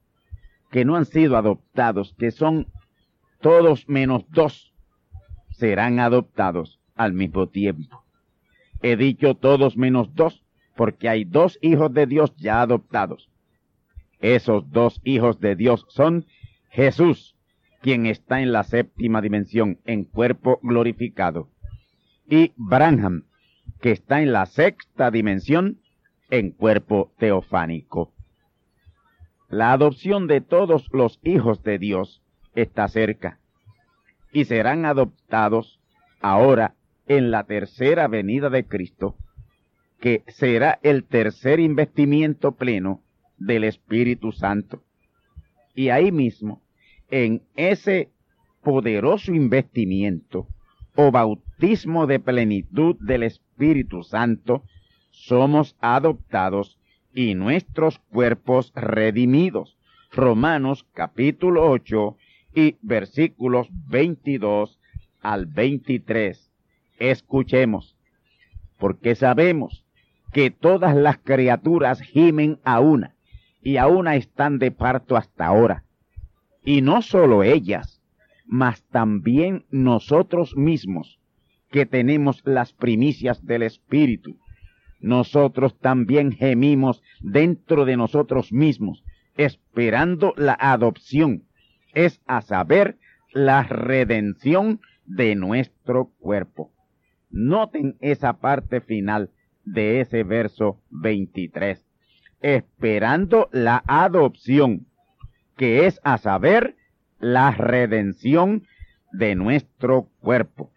que 0.71 0.85
no 0.85 0.95
han 0.95 1.05
sido 1.05 1.37
adoptados, 1.37 2.15
que 2.17 2.31
son 2.31 2.67
todos 3.41 3.87
menos 3.89 4.23
dos, 4.29 4.73
serán 5.49 5.99
adoptados 5.99 6.79
al 6.95 7.13
mismo 7.13 7.49
tiempo. 7.49 8.03
He 8.81 8.95
dicho 8.95 9.35
todos 9.35 9.77
menos 9.77 10.13
dos 10.15 10.43
porque 10.75 11.09
hay 11.09 11.25
dos 11.25 11.59
hijos 11.61 11.93
de 11.93 12.07
Dios 12.07 12.35
ya 12.37 12.61
adoptados. 12.61 13.29
Esos 14.19 14.71
dos 14.71 15.01
hijos 15.03 15.39
de 15.39 15.55
Dios 15.55 15.85
son 15.89 16.25
Jesús, 16.69 17.35
quien 17.81 18.05
está 18.05 18.41
en 18.41 18.51
la 18.51 18.63
séptima 18.63 19.21
dimensión 19.21 19.79
en 19.85 20.05
cuerpo 20.05 20.59
glorificado, 20.63 21.49
y 22.27 22.53
Branham, 22.55 23.25
que 23.81 23.91
está 23.91 24.21
en 24.21 24.31
la 24.31 24.45
sexta 24.45 25.11
dimensión 25.11 25.79
en 26.29 26.51
cuerpo 26.51 27.11
teofánico. 27.17 28.13
La 29.49 29.73
adopción 29.73 30.27
de 30.27 30.39
todos 30.39 30.87
los 30.93 31.19
hijos 31.23 31.61
de 31.63 31.77
Dios 31.77 32.21
está 32.55 32.87
cerca 32.87 33.39
y 34.31 34.45
serán 34.45 34.85
adoptados 34.85 35.79
ahora 36.21 36.75
en 37.07 37.31
la 37.31 37.43
tercera 37.43 38.07
venida 38.07 38.49
de 38.49 38.65
Cristo, 38.65 39.15
que 39.99 40.23
será 40.27 40.79
el 40.83 41.03
tercer 41.03 41.59
investimiento 41.59 42.53
pleno 42.53 43.01
del 43.37 43.63
Espíritu 43.63 44.31
Santo. 44.31 44.83
Y 45.75 45.89
ahí 45.89 46.11
mismo, 46.11 46.61
en 47.09 47.43
ese 47.55 48.09
poderoso 48.63 49.33
investimiento 49.33 50.47
o 50.95 51.11
bautismo 51.11 52.07
de 52.07 52.19
plenitud 52.19 52.95
del 52.99 53.23
Espíritu 53.23 54.03
Santo, 54.03 54.63
somos 55.11 55.75
adoptados 55.81 56.77
y 57.13 57.35
nuestros 57.35 57.99
cuerpos 57.99 58.71
redimidos. 58.75 59.77
Romanos 60.11 60.85
capítulo 60.93 61.69
8 61.69 62.17
y 62.55 62.75
versículos 62.81 63.67
22 63.87 64.79
al 65.21 65.45
23. 65.45 66.50
Escuchemos, 67.01 67.97
porque 68.77 69.15
sabemos 69.15 69.83
que 70.33 70.51
todas 70.51 70.95
las 70.95 71.17
criaturas 71.17 72.01
gimen 72.01 72.59
a 72.63 72.79
una, 72.79 73.15
y 73.61 73.77
a 73.77 73.87
una 73.87 74.15
están 74.15 74.59
de 74.59 74.71
parto 74.71 75.17
hasta 75.17 75.47
ahora. 75.47 75.83
Y 76.63 76.81
no 76.81 77.01
solo 77.01 77.43
ellas, 77.43 78.01
mas 78.45 78.83
también 78.83 79.65
nosotros 79.71 80.55
mismos, 80.55 81.19
que 81.69 81.85
tenemos 81.85 82.41
las 82.45 82.73
primicias 82.73 83.45
del 83.45 83.63
Espíritu 83.63 84.37
nosotros 85.01 85.77
también 85.79 86.31
gemimos 86.31 87.01
dentro 87.19 87.85
de 87.85 87.97
nosotros 87.97 88.53
mismos, 88.53 89.03
esperando 89.35 90.33
la 90.37 90.55
adopción, 90.59 91.43
es 91.93 92.21
a 92.27 92.41
saber, 92.41 92.97
la 93.33 93.63
redención 93.63 94.81
de 95.05 95.35
nuestro 95.35 96.11
cuerpo. 96.19 96.71
Noten 97.31 97.97
esa 98.01 98.33
parte 98.33 98.81
final 98.81 99.29
de 99.63 100.01
ese 100.01 100.23
verso 100.23 100.81
23. 100.89 101.85
Esperando 102.41 103.49
la 103.51 103.83
adopción, 103.87 104.87
que 105.57 105.85
es 105.85 105.99
a 106.03 106.17
saber, 106.17 106.75
la 107.19 107.51
redención 107.51 108.63
de 109.11 109.35
nuestro 109.35 110.09
cuerpo. 110.19 110.71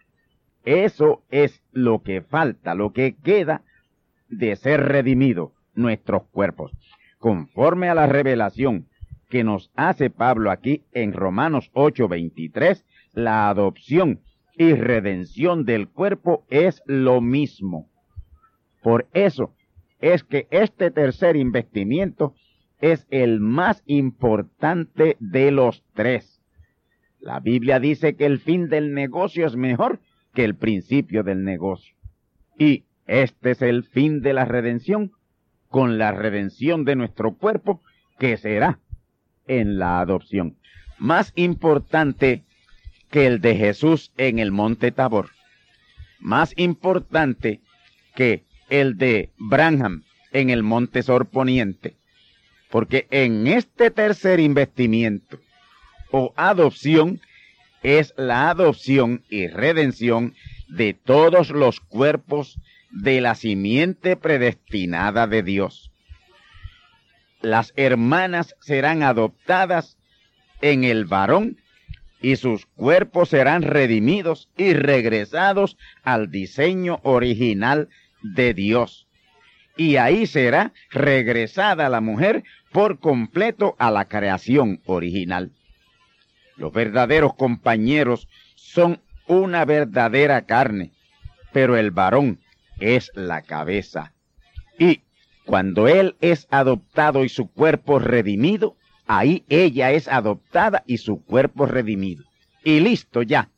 Eso 0.64 1.22
es 1.30 1.62
lo 1.72 2.02
que 2.02 2.22
falta, 2.22 2.74
lo 2.74 2.92
que 2.92 3.16
queda 3.16 3.62
de 4.28 4.56
ser 4.56 4.80
redimido 4.80 5.52
nuestros 5.74 6.24
cuerpos, 6.24 6.72
conforme 7.18 7.88
a 7.88 7.94
la 7.94 8.06
revelación 8.06 8.86
que 9.28 9.44
nos 9.44 9.70
hace 9.74 10.10
Pablo 10.10 10.50
aquí 10.50 10.84
en 10.92 11.12
Romanos 11.12 11.70
8:23, 11.74 12.84
la 13.12 13.48
adopción 13.48 14.20
y 14.56 14.74
redención 14.74 15.64
del 15.64 15.88
cuerpo 15.88 16.44
es 16.48 16.82
lo 16.86 17.20
mismo. 17.20 17.90
Por 18.82 19.08
eso 19.12 19.54
es 20.00 20.22
que 20.22 20.46
este 20.50 20.90
tercer 20.90 21.36
investimiento 21.36 22.34
es 22.80 23.06
el 23.10 23.40
más 23.40 23.82
importante 23.86 25.16
de 25.18 25.50
los 25.50 25.82
tres. 25.94 26.42
La 27.20 27.40
Biblia 27.40 27.80
dice 27.80 28.14
que 28.16 28.26
el 28.26 28.38
fin 28.38 28.68
del 28.68 28.92
negocio 28.92 29.46
es 29.46 29.56
mejor 29.56 30.00
que 30.34 30.44
el 30.44 30.54
principio 30.54 31.22
del 31.22 31.42
negocio. 31.44 31.94
Y 32.58 32.84
este 33.06 33.52
es 33.52 33.62
el 33.62 33.84
fin 33.84 34.20
de 34.20 34.34
la 34.34 34.44
redención, 34.44 35.12
con 35.68 35.98
la 35.98 36.12
redención 36.12 36.84
de 36.84 36.96
nuestro 36.96 37.34
cuerpo, 37.34 37.80
que 38.18 38.36
será 38.36 38.80
en 39.46 39.78
la 39.78 40.00
adopción. 40.00 40.56
Más 40.98 41.32
importante 41.34 42.44
que 43.10 43.26
el 43.26 43.40
de 43.40 43.56
Jesús 43.56 44.12
en 44.16 44.38
el 44.38 44.50
monte 44.50 44.92
Tabor. 44.92 45.30
Más 46.20 46.52
importante 46.56 47.60
que 48.14 48.44
el 48.68 48.96
de 48.98 49.30
Branham 49.38 50.04
en 50.32 50.50
el 50.50 50.62
monte 50.62 51.02
Sorponiente. 51.02 51.94
Porque 52.70 53.06
en 53.10 53.46
este 53.46 53.90
tercer 53.90 54.40
investimiento 54.40 55.38
o 56.10 56.32
adopción 56.36 57.20
es 57.82 58.14
la 58.16 58.50
adopción 58.50 59.22
y 59.28 59.46
redención 59.46 60.34
de 60.68 60.94
todos 60.94 61.50
los 61.50 61.80
cuerpos 61.80 62.58
de 62.90 63.20
la 63.20 63.34
simiente 63.34 64.16
predestinada 64.16 65.26
de 65.26 65.42
Dios. 65.42 65.90
Las 67.40 67.72
hermanas 67.76 68.56
serán 68.60 69.02
adoptadas 69.02 69.98
en 70.62 70.84
el 70.84 71.04
varón 71.04 71.58
y 72.24 72.36
sus 72.36 72.64
cuerpos 72.64 73.28
serán 73.28 73.60
redimidos 73.60 74.48
y 74.56 74.72
regresados 74.72 75.76
al 76.04 76.30
diseño 76.30 77.00
original 77.02 77.90
de 78.22 78.54
Dios. 78.54 79.06
Y 79.76 79.96
ahí 79.96 80.26
será 80.26 80.72
regresada 80.90 81.90
la 81.90 82.00
mujer 82.00 82.42
por 82.72 82.98
completo 82.98 83.76
a 83.78 83.90
la 83.90 84.06
creación 84.06 84.80
original. 84.86 85.52
Los 86.56 86.72
verdaderos 86.72 87.34
compañeros 87.34 88.26
son 88.54 89.02
una 89.26 89.66
verdadera 89.66 90.46
carne, 90.46 90.92
pero 91.52 91.76
el 91.76 91.90
varón 91.90 92.40
es 92.80 93.10
la 93.14 93.42
cabeza. 93.42 94.14
Y 94.78 95.02
cuando 95.44 95.88
él 95.88 96.16
es 96.22 96.48
adoptado 96.50 97.22
y 97.22 97.28
su 97.28 97.50
cuerpo 97.50 97.98
redimido, 97.98 98.78
ahí 99.06 99.44
ella 99.48 99.92
es 99.92 100.08
adoptada 100.08 100.82
y 100.86 100.98
su 100.98 101.22
cuerpo 101.22 101.66
redimido. 101.66 102.24
Y 102.62 102.80
listo 102.80 103.22
ya 103.22 103.50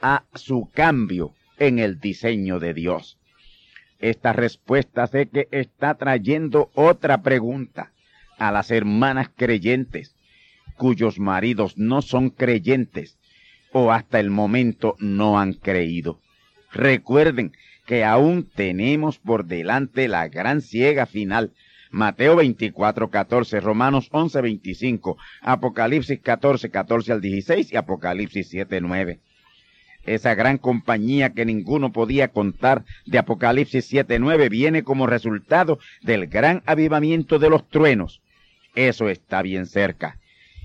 a 0.00 0.24
su 0.34 0.70
cambio 0.72 1.34
en 1.58 1.78
el 1.78 2.00
diseño 2.00 2.58
de 2.58 2.74
Dios. 2.74 3.18
Esta 3.98 4.32
respuesta 4.32 5.06
sé 5.06 5.26
que 5.26 5.48
está 5.50 5.94
trayendo 5.94 6.70
otra 6.74 7.22
pregunta 7.22 7.92
a 8.38 8.52
las 8.52 8.70
hermanas 8.70 9.30
creyentes 9.34 10.14
cuyos 10.76 11.18
maridos 11.18 11.78
no 11.78 12.02
son 12.02 12.30
creyentes 12.30 13.18
o 13.72 13.92
hasta 13.92 14.20
el 14.20 14.30
momento 14.30 14.96
no 14.98 15.38
han 15.38 15.54
creído. 15.54 16.20
Recuerden 16.72 17.52
que 17.86 18.04
aún 18.04 18.48
tenemos 18.54 19.18
por 19.18 19.46
delante 19.46 20.08
la 20.08 20.28
gran 20.28 20.60
ciega 20.60 21.06
final. 21.06 21.52
Mateo 21.90 22.36
24, 22.36 23.10
14, 23.10 23.60
Romanos 23.60 24.08
11, 24.10 24.40
25, 24.40 25.16
Apocalipsis 25.42 26.20
14, 26.20 26.70
14 26.70 27.12
al 27.12 27.20
16 27.20 27.72
y 27.72 27.76
Apocalipsis 27.76 28.48
7, 28.48 28.80
9. 28.80 29.20
Esa 30.04 30.34
gran 30.34 30.58
compañía 30.58 31.30
que 31.30 31.44
ninguno 31.44 31.92
podía 31.92 32.28
contar 32.28 32.84
de 33.06 33.18
Apocalipsis 33.18 33.84
7, 33.86 34.18
9 34.18 34.48
viene 34.48 34.84
como 34.84 35.06
resultado 35.06 35.78
del 36.02 36.28
gran 36.28 36.62
avivamiento 36.66 37.38
de 37.38 37.50
los 37.50 37.68
truenos. 37.68 38.20
Eso 38.76 39.08
está 39.08 39.42
bien 39.42 39.66
cerca. 39.66 40.18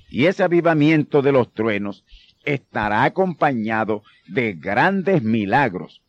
Y 0.10 0.26
ese 0.26 0.44
avivamiento 0.44 1.22
de 1.22 1.32
los 1.32 1.52
truenos 1.54 2.04
estará 2.44 3.04
acompañado 3.04 4.04
de 4.28 4.54
grandes 4.54 5.24
milagros, 5.24 6.02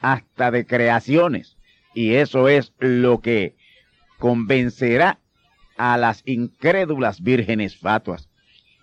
hasta 0.00 0.50
de 0.50 0.66
creaciones. 0.66 1.56
Y 1.94 2.14
eso 2.14 2.48
es 2.48 2.72
lo 2.78 3.20
que 3.20 3.54
convencerá 4.18 5.18
a 5.76 5.96
las 5.96 6.22
incrédulas 6.26 7.22
vírgenes 7.22 7.76
fatuas, 7.76 8.28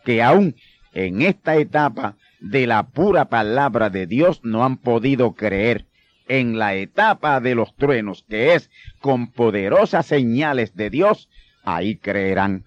que 0.03 0.21
aún 0.21 0.55
en 0.93 1.21
esta 1.21 1.55
etapa 1.55 2.17
de 2.39 2.67
la 2.67 2.87
pura 2.87 3.25
palabra 3.25 3.89
de 3.89 4.07
Dios 4.07 4.41
no 4.43 4.65
han 4.65 4.77
podido 4.77 5.33
creer. 5.33 5.85
En 6.27 6.57
la 6.57 6.75
etapa 6.75 7.39
de 7.39 7.55
los 7.55 7.75
truenos, 7.75 8.25
que 8.29 8.55
es 8.55 8.69
con 8.99 9.31
poderosas 9.31 10.05
señales 10.05 10.75
de 10.75 10.89
Dios, 10.89 11.29
ahí 11.63 11.97
creerán. 11.97 12.63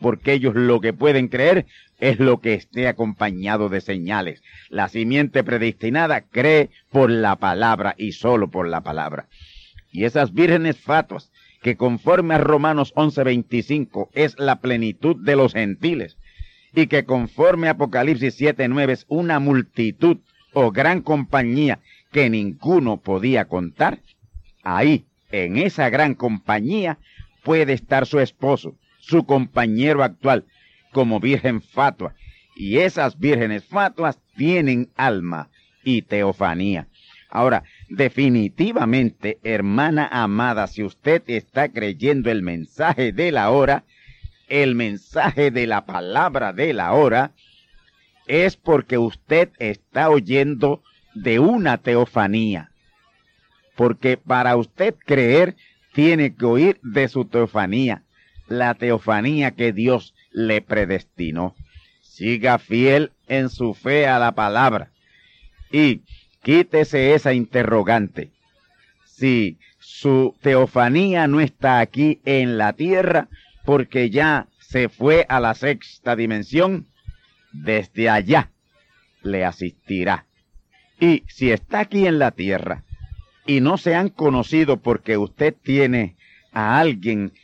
Porque 0.00 0.34
ellos 0.34 0.54
lo 0.54 0.80
que 0.80 0.92
pueden 0.92 1.28
creer 1.28 1.66
es 1.98 2.20
lo 2.20 2.40
que 2.40 2.54
esté 2.54 2.86
acompañado 2.86 3.68
de 3.68 3.80
señales. 3.80 4.42
La 4.68 4.88
simiente 4.88 5.42
predestinada 5.42 6.20
cree 6.20 6.70
por 6.90 7.10
la 7.10 7.36
palabra 7.36 7.94
y 7.98 8.12
solo 8.12 8.50
por 8.50 8.68
la 8.68 8.82
palabra. 8.82 9.26
Y 9.90 10.04
esas 10.04 10.32
vírgenes 10.32 10.76
fatuas, 10.78 11.32
que 11.62 11.76
conforme 11.76 12.34
a 12.34 12.38
Romanos 12.38 12.92
11:25 12.94 14.10
es 14.12 14.38
la 14.38 14.60
plenitud 14.60 15.16
de 15.16 15.36
los 15.36 15.52
gentiles, 15.52 16.16
y 16.74 16.86
que 16.86 17.04
conforme 17.04 17.68
a 17.68 17.72
Apocalipsis 17.72 18.36
7:9 18.40 18.92
es 18.92 19.06
una 19.08 19.40
multitud 19.40 20.18
o 20.52 20.70
gran 20.70 21.02
compañía 21.02 21.80
que 22.12 22.30
ninguno 22.30 22.98
podía 22.98 23.46
contar, 23.46 24.00
ahí, 24.62 25.04
en 25.30 25.58
esa 25.58 25.90
gran 25.90 26.14
compañía, 26.14 26.98
puede 27.42 27.72
estar 27.72 28.06
su 28.06 28.20
esposo, 28.20 28.74
su 28.98 29.24
compañero 29.24 30.02
actual, 30.02 30.44
como 30.92 31.20
virgen 31.20 31.60
fatua, 31.60 32.14
y 32.56 32.78
esas 32.78 33.18
vírgenes 33.18 33.64
fatuas 33.64 34.18
tienen 34.36 34.88
alma 34.96 35.48
y 35.84 36.02
teofanía. 36.02 36.88
Ahora, 37.30 37.62
definitivamente, 37.88 39.38
hermana 39.42 40.08
amada, 40.10 40.66
si 40.66 40.82
usted 40.82 41.22
está 41.26 41.68
creyendo 41.70 42.30
el 42.30 42.42
mensaje 42.42 43.12
de 43.12 43.32
la 43.32 43.50
hora, 43.50 43.84
el 44.48 44.74
mensaje 44.74 45.50
de 45.50 45.66
la 45.66 45.84
palabra 45.84 46.52
de 46.52 46.72
la 46.72 46.92
hora, 46.92 47.32
es 48.26 48.56
porque 48.56 48.98
usted 48.98 49.50
está 49.58 50.10
oyendo 50.10 50.82
de 51.14 51.38
una 51.38 51.78
teofanía. 51.78 52.70
Porque 53.74 54.16
para 54.16 54.56
usted 54.56 54.94
creer, 55.04 55.56
tiene 55.92 56.34
que 56.34 56.44
oír 56.44 56.78
de 56.82 57.08
su 57.08 57.24
teofanía, 57.24 58.02
la 58.48 58.74
teofanía 58.74 59.52
que 59.52 59.72
Dios 59.72 60.14
le 60.30 60.60
predestinó. 60.60 61.54
Siga 62.02 62.58
fiel 62.58 63.12
en 63.28 63.48
su 63.48 63.74
fe 63.74 64.06
a 64.06 64.18
la 64.18 64.32
palabra 64.32 64.90
y 65.70 66.02
quítese 66.48 67.12
esa 67.12 67.34
interrogante. 67.34 68.30
Si 69.04 69.58
su 69.80 70.34
teofanía 70.40 71.26
no 71.26 71.42
está 71.42 71.78
aquí 71.78 72.22
en 72.24 72.56
la 72.56 72.72
tierra, 72.72 73.28
porque 73.66 74.08
ya 74.08 74.46
se 74.58 74.88
fue 74.88 75.26
a 75.28 75.40
la 75.40 75.52
sexta 75.52 76.16
dimensión, 76.16 76.86
desde 77.52 78.08
allá 78.08 78.50
le 79.20 79.44
asistirá. 79.44 80.24
Y 80.98 81.24
si 81.28 81.50
está 81.50 81.80
aquí 81.80 82.06
en 82.06 82.18
la 82.18 82.30
tierra 82.30 82.82
y 83.44 83.60
no 83.60 83.76
se 83.76 83.94
han 83.94 84.08
conocido 84.08 84.78
porque 84.78 85.18
usted 85.18 85.54
tiene 85.62 86.16
a 86.52 86.80
alguien 86.80 87.34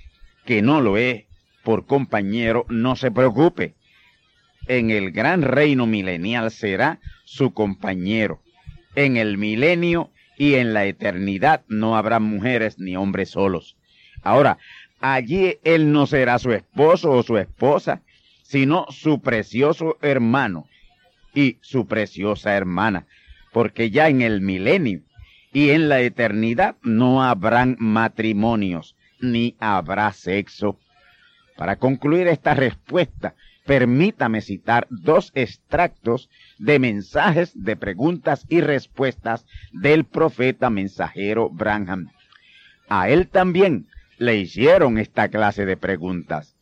que 0.47 0.63
no 0.63 0.81
lo 0.81 0.97
es 0.97 1.25
por 1.63 1.85
compañero, 1.85 2.65
no 2.71 2.97
se 2.97 3.11
preocupe. 3.11 3.75
En 4.67 4.89
el 4.89 5.11
gran 5.11 5.43
reino 5.43 5.85
milenial 5.85 6.51
será 6.51 7.01
su 7.27 7.53
compañero. 7.53 8.41
En 8.95 9.17
el 9.17 9.39
milenio 9.39 10.11
y 10.37 10.55
en 10.55 10.73
la 10.73 10.85
eternidad 10.85 11.63
no 11.69 11.97
habrá 11.97 12.21
mujeres 12.21 12.79
ni 12.79 12.97
hombres 12.97 13.31
solos. 13.31 13.77
Ahora, 14.23 14.59
allí 15.01 15.59
él 15.65 15.93
no 15.93 16.07
será 16.07 16.39
su 16.39 16.53
esposo 16.53 17.11
o 17.11 17.23
su 17.23 17.39
esposa, 17.39 18.03
sino 18.43 18.87
su 18.91 19.21
precioso 19.21 19.99
hermano 20.01 20.69
y 21.35 21.59
su 21.61 21.87
preciosa 21.87 22.55
hermana, 22.55 23.07
porque 23.53 23.91
ya 23.91 24.09
en 24.09 24.23
el 24.23 24.41
milenio 24.41 25.03
y 25.53 25.71
en 25.71 25.89
la 25.89 26.01
eternidad 26.01 26.77
no 26.83 27.23
habrán 27.23 27.77
matrimonios, 27.79 28.97
ni 29.21 29.57
habrá 29.59 30.13
sexo. 30.13 30.79
Para 31.57 31.77
concluir 31.77 32.27
esta 32.29 32.55
respuesta, 32.55 33.35
permítame 33.65 34.41
citar 34.41 34.87
dos 34.91 35.33
extractos 35.35 36.29
de 36.59 36.79
mensajes 36.79 37.53
de 37.55 37.77
preguntas 37.77 38.47
y 38.49 38.61
respuestas 38.61 39.47
del 39.73 40.05
profeta 40.05 40.71
mensajero 40.71 41.51
Branham. 41.51 42.11
A 42.89 43.09
él 43.09 43.29
también 43.29 43.89
le 44.19 44.37
hicieron 44.37 44.99
esta 44.99 45.29
clase 45.29 45.67
de 45.67 45.77
preguntas. 45.77 46.57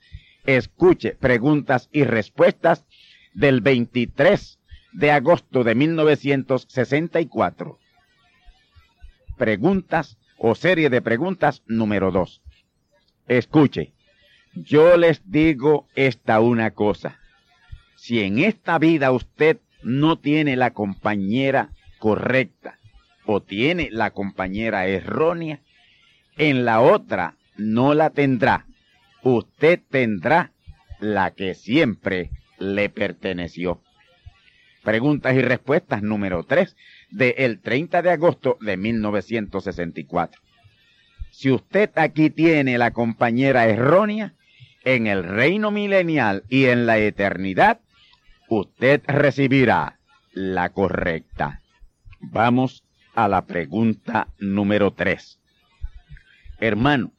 Escuche 0.45 1.15
preguntas 1.15 1.89
y 1.93 2.05
respuestas 2.05 2.85
del 3.35 3.61
23 3.61 4.59
de 4.93 5.11
agosto 5.11 5.65
de 5.65 5.75
1964. 5.75 7.79
Preguntas 9.37 10.17
o 10.39 10.55
serie 10.55 10.89
de 10.91 11.03
preguntas 11.03 11.63
número 11.67 12.11
2. 12.11 12.43
Escuche, 13.29 13.93
yo 14.55 14.97
les 14.97 15.31
digo 15.31 15.87
esta 15.95 16.41
una 16.41 16.73
cosa. 16.73 17.19
Si 17.97 18.21
en 18.21 18.41
esta 18.41 18.79
vida 18.79 19.13
usted 19.13 19.61
no 19.83 20.19
tiene 20.19 20.57
la 20.57 20.71
compañera 20.71 21.71
correcta 21.99 22.79
o 23.25 23.43
tiene 23.43 23.89
la 23.91 24.11
compañera 24.11 24.87
errónea, 24.87 25.61
en 26.37 26.65
la 26.65 26.81
otra 26.81 27.37
no 27.57 27.95
la 27.95 28.11
tendrá. 28.11 28.67
Usted 29.23 29.81
tendrá 29.91 30.51
la 31.01 31.31
que 31.33 31.55
siempre 31.55 32.31
le 32.59 32.89
perteneció. 32.89 33.81
Preguntas 34.83 35.35
y 35.37 35.43
respuestas 35.43 36.03
número 36.03 36.43
3 36.43 36.77
del 37.11 37.61
30 37.61 38.03
de 38.03 38.11
agosto 38.11 38.59
de 38.61 38.77
1964. 38.77 40.41
Si 41.31 41.51
usted 41.51 41.91
aquí 41.95 42.31
tiene 42.31 42.79
la 42.79 42.91
compañera 42.91 43.67
errónea, 43.67 44.35
en 44.85 45.07
el 45.07 45.25
reino 45.25 45.71
milenial 45.71 46.45
y 46.49 46.67
en 46.67 46.87
la 46.87 46.99
eternidad, 46.99 47.81
usted 48.59 49.03
recibirá 49.07 49.99
la 50.33 50.69
correcta. 50.71 51.63
Vamos 52.21 52.85
a 53.15 53.27
la 53.27 53.47
pregunta 53.47 54.29
número 54.39 54.93
3. 54.93 55.41
Hermano, 56.61 57.13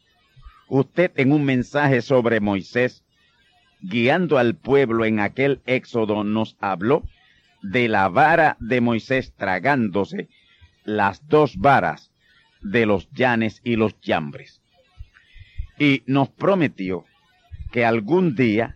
usted 0.68 1.12
en 1.16 1.32
un 1.32 1.44
mensaje 1.44 2.04
sobre 2.04 2.40
Moisés, 2.40 3.04
guiando 3.82 4.38
al 4.38 4.56
pueblo 4.56 5.06
en 5.06 5.20
aquel 5.20 5.62
éxodo, 5.66 6.24
nos 6.24 6.56
habló 6.60 7.02
de 7.64 7.88
la 7.88 8.10
vara 8.10 8.56
de 8.60 8.80
Moisés 8.82 9.34
tragándose 9.36 10.30
las 10.84 11.28
dos 11.28 11.58
varas 11.58 12.12
de 12.62 12.86
los 12.86 13.10
llanes 13.12 13.60
y 13.64 13.76
los 13.76 14.00
llambres. 14.02 14.62
Y 15.80 16.04
nos 16.06 16.30
prometió 16.30 17.06
que 17.72 17.86
algún 17.86 18.36
día 18.36 18.76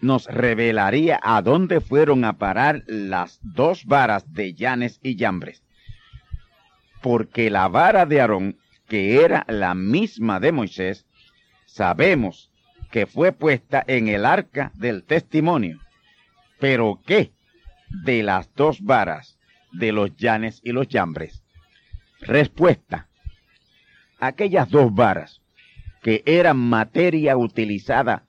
nos 0.00 0.26
revelaría 0.26 1.20
a 1.22 1.42
dónde 1.42 1.80
fueron 1.80 2.24
a 2.24 2.34
parar 2.34 2.82
las 2.86 3.38
dos 3.42 3.84
varas 3.84 4.32
de 4.32 4.54
llanes 4.54 4.98
y 5.02 5.16
llambres. 5.16 5.62
Porque 7.02 7.50
la 7.50 7.68
vara 7.68 8.06
de 8.06 8.20
Aarón, 8.20 8.58
que 8.88 9.22
era 9.22 9.44
la 9.48 9.74
misma 9.74 10.40
de 10.40 10.52
Moisés, 10.52 11.06
sabemos 11.66 12.50
que 12.90 13.06
fue 13.06 13.32
puesta 13.32 13.84
en 13.86 14.08
el 14.08 14.24
arca 14.24 14.72
del 14.74 15.04
testimonio. 15.04 15.78
Pero 16.58 17.00
¿qué 17.06 17.32
de 17.88 18.22
las 18.22 18.52
dos 18.54 18.82
varas 18.82 19.38
de 19.72 19.92
los 19.92 20.16
llanes 20.16 20.60
y 20.64 20.72
los 20.72 20.88
llambres? 20.88 21.42
Respuesta 22.20 23.06
aquellas 24.20 24.68
dos 24.68 24.94
varas 24.94 25.40
que 26.02 26.22
eran 26.26 26.58
materia 26.58 27.36
utilizada 27.36 28.24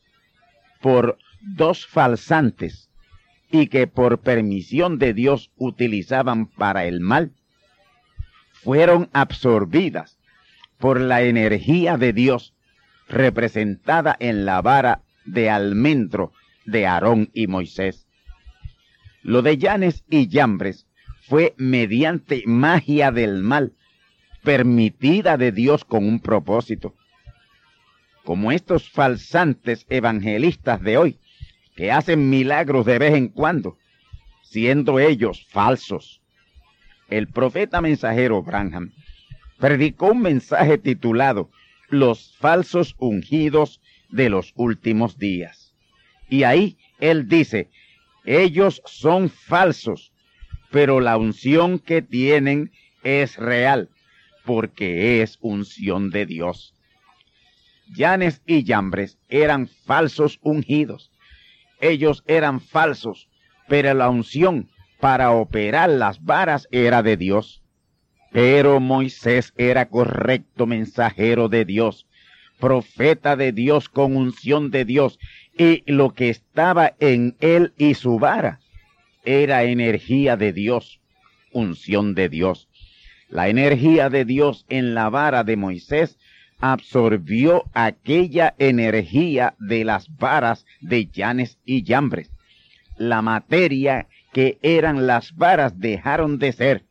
por 0.82 1.18
dos 1.42 1.86
falsantes 1.86 2.90
y 3.52 3.68
que 3.68 3.88
por 3.88 4.20
permisión 4.20 4.98
de 4.98 5.14
Dios 5.14 5.52
utilizaban 5.58 6.48
para 6.48 6.86
el 6.86 7.02
mal, 7.02 7.34
fueron 8.54 9.10
absorbidas 9.14 10.20
por 10.78 11.00
la 11.00 11.22
energía 11.22 11.98
de 11.98 12.14
Dios 12.14 12.54
representada 13.10 14.16
en 14.20 14.46
la 14.46 14.62
vara 14.62 15.02
de 15.26 15.50
almendro 15.50 16.32
de 16.66 16.88
Aarón 16.88 17.30
y 17.34 17.48
Moisés. 17.48 18.08
Lo 19.24 19.42
de 19.42 19.58
Llanes 19.58 20.04
y 20.10 20.28
Llambres 20.28 20.88
fue 21.28 21.54
mediante 21.58 22.44
magia 22.46 23.12
del 23.12 23.42
mal 23.44 23.74
permitida 24.44 25.38
de 25.38 25.52
Dios 25.52 25.86
con 25.86 26.08
un 26.08 26.20
propósito. 26.20 26.96
Como 28.24 28.52
estos 28.52 28.90
falsantes 28.90 29.86
evangelistas 29.90 30.82
de 30.82 30.98
hoy, 30.98 31.20
que 31.82 31.92
hacen 31.92 32.30
milagros 32.30 32.86
de 32.86 33.00
vez 33.00 33.16
en 33.16 33.28
cuando, 33.28 33.76
siendo 34.44 35.00
ellos 35.00 35.48
falsos. 35.50 36.22
El 37.10 37.28
profeta 37.28 37.82
mensajero 37.82 38.44
Branham 38.44 38.92
predicó 39.58 40.12
un 40.12 40.22
mensaje 40.22 40.78
titulado 40.78 41.50
Los 41.90 42.38
falsos 42.38 42.94
ungidos 43.00 43.82
de 44.10 44.30
los 44.30 44.54
últimos 44.58 45.18
días. 45.18 45.74
Y 46.30 46.44
ahí 46.44 46.78
él 47.00 47.28
dice, 47.28 47.72
ellos 48.26 48.84
son 48.86 49.32
falsos, 49.32 50.14
pero 50.70 51.00
la 51.00 51.18
unción 51.18 51.80
que 51.80 52.04
tienen 52.04 52.72
es 53.02 53.38
real, 53.38 53.90
porque 54.46 55.24
es 55.24 55.40
unción 55.42 56.12
de 56.12 56.28
Dios. 56.28 56.76
Llanes 57.88 58.44
y 58.46 58.66
Llambres 58.66 59.18
eran 59.30 59.68
falsos 59.68 60.38
ungidos. 60.44 61.11
Ellos 61.82 62.24
eran 62.28 62.62
falsos, 62.62 63.28
pero 63.68 63.94
la 63.94 64.10
unción 64.10 64.70
para 65.00 65.32
operar 65.32 65.90
las 65.90 66.24
varas 66.24 66.68
era 66.72 67.04
de 67.04 67.18
Dios. 67.18 67.64
Pero 68.32 68.80
Moisés 68.80 69.54
era 69.58 69.90
correcto 69.90 70.66
mensajero 70.66 71.50
de 71.50 71.66
Dios, 71.66 72.08
profeta 72.60 73.36
de 73.36 73.52
Dios 73.52 73.90
con 73.90 74.16
unción 74.16 74.72
de 74.72 74.86
Dios, 74.86 75.20
y 75.58 75.84
lo 75.92 76.14
que 76.14 76.30
estaba 76.30 76.94
en 77.00 77.36
él 77.42 77.74
y 77.78 77.96
su 77.96 78.20
vara 78.20 78.62
era 79.24 79.64
energía 79.64 80.38
de 80.38 80.54
Dios, 80.54 81.02
unción 81.52 82.16
de 82.16 82.30
Dios. 82.30 82.70
La 83.28 83.50
energía 83.50 84.10
de 84.10 84.26
Dios 84.26 84.66
en 84.70 84.94
la 84.94 85.10
vara 85.10 85.44
de 85.44 85.58
Moisés 85.58 86.18
absorbió 86.62 87.66
aquella 87.74 88.56
energía 88.60 89.56
de 89.60 89.84
las 89.84 90.16
varas 90.16 90.66
de 90.80 91.08
Llanes 91.08 91.58
y 91.66 91.84
Llambres. 91.84 92.32
La 92.98 93.22
materia 93.22 94.08
que 94.32 94.60
eran 94.62 95.08
las 95.08 95.36
varas 95.36 95.80
dejaron 95.80 96.38
de 96.40 96.54
ser, 96.54 96.86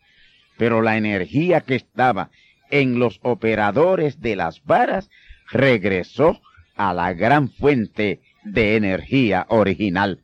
pero 0.58 0.82
la 0.82 0.96
energía 0.96 1.60
que 1.60 1.76
estaba 1.76 2.30
en 2.70 2.98
los 2.98 3.20
operadores 3.22 4.20
de 4.20 4.36
las 4.36 4.62
varas 4.64 5.08
regresó 5.50 6.40
a 6.76 6.92
la 6.92 7.12
gran 7.12 7.48
fuente 7.48 8.20
de 8.44 8.76
energía 8.76 9.46
original. 9.48 10.20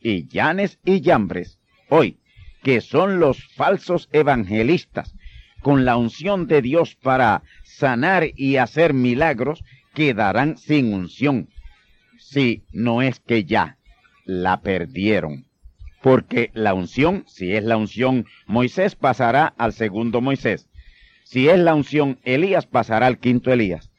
Y 0.00 0.28
Llanes 0.28 0.78
y 0.84 1.00
Llambres, 1.00 1.58
hoy, 1.88 2.18
que 2.62 2.80
son 2.80 3.18
los 3.18 3.44
falsos 3.54 4.08
evangelistas, 4.12 5.14
con 5.66 5.84
la 5.84 5.96
unción 5.96 6.46
de 6.46 6.62
Dios 6.62 6.94
para 6.94 7.42
sanar 7.64 8.28
y 8.36 8.56
hacer 8.56 8.94
milagros, 8.94 9.64
quedarán 9.94 10.58
sin 10.58 10.94
unción, 10.94 11.48
si 12.20 12.62
no 12.70 13.02
es 13.02 13.18
que 13.18 13.42
ya 13.42 13.76
la 14.24 14.60
perdieron. 14.60 15.46
Porque 16.02 16.52
la 16.54 16.72
unción, 16.72 17.24
si 17.26 17.52
es 17.52 17.64
la 17.64 17.76
unción 17.76 18.26
Moisés, 18.46 18.94
pasará 18.94 19.54
al 19.58 19.72
segundo 19.72 20.20
Moisés. 20.20 20.68
Si 21.24 21.48
es 21.48 21.58
la 21.58 21.74
unción 21.74 22.20
Elías, 22.22 22.66
pasará 22.66 23.08
al 23.08 23.18
quinto 23.18 23.52
Elías. 23.52 23.90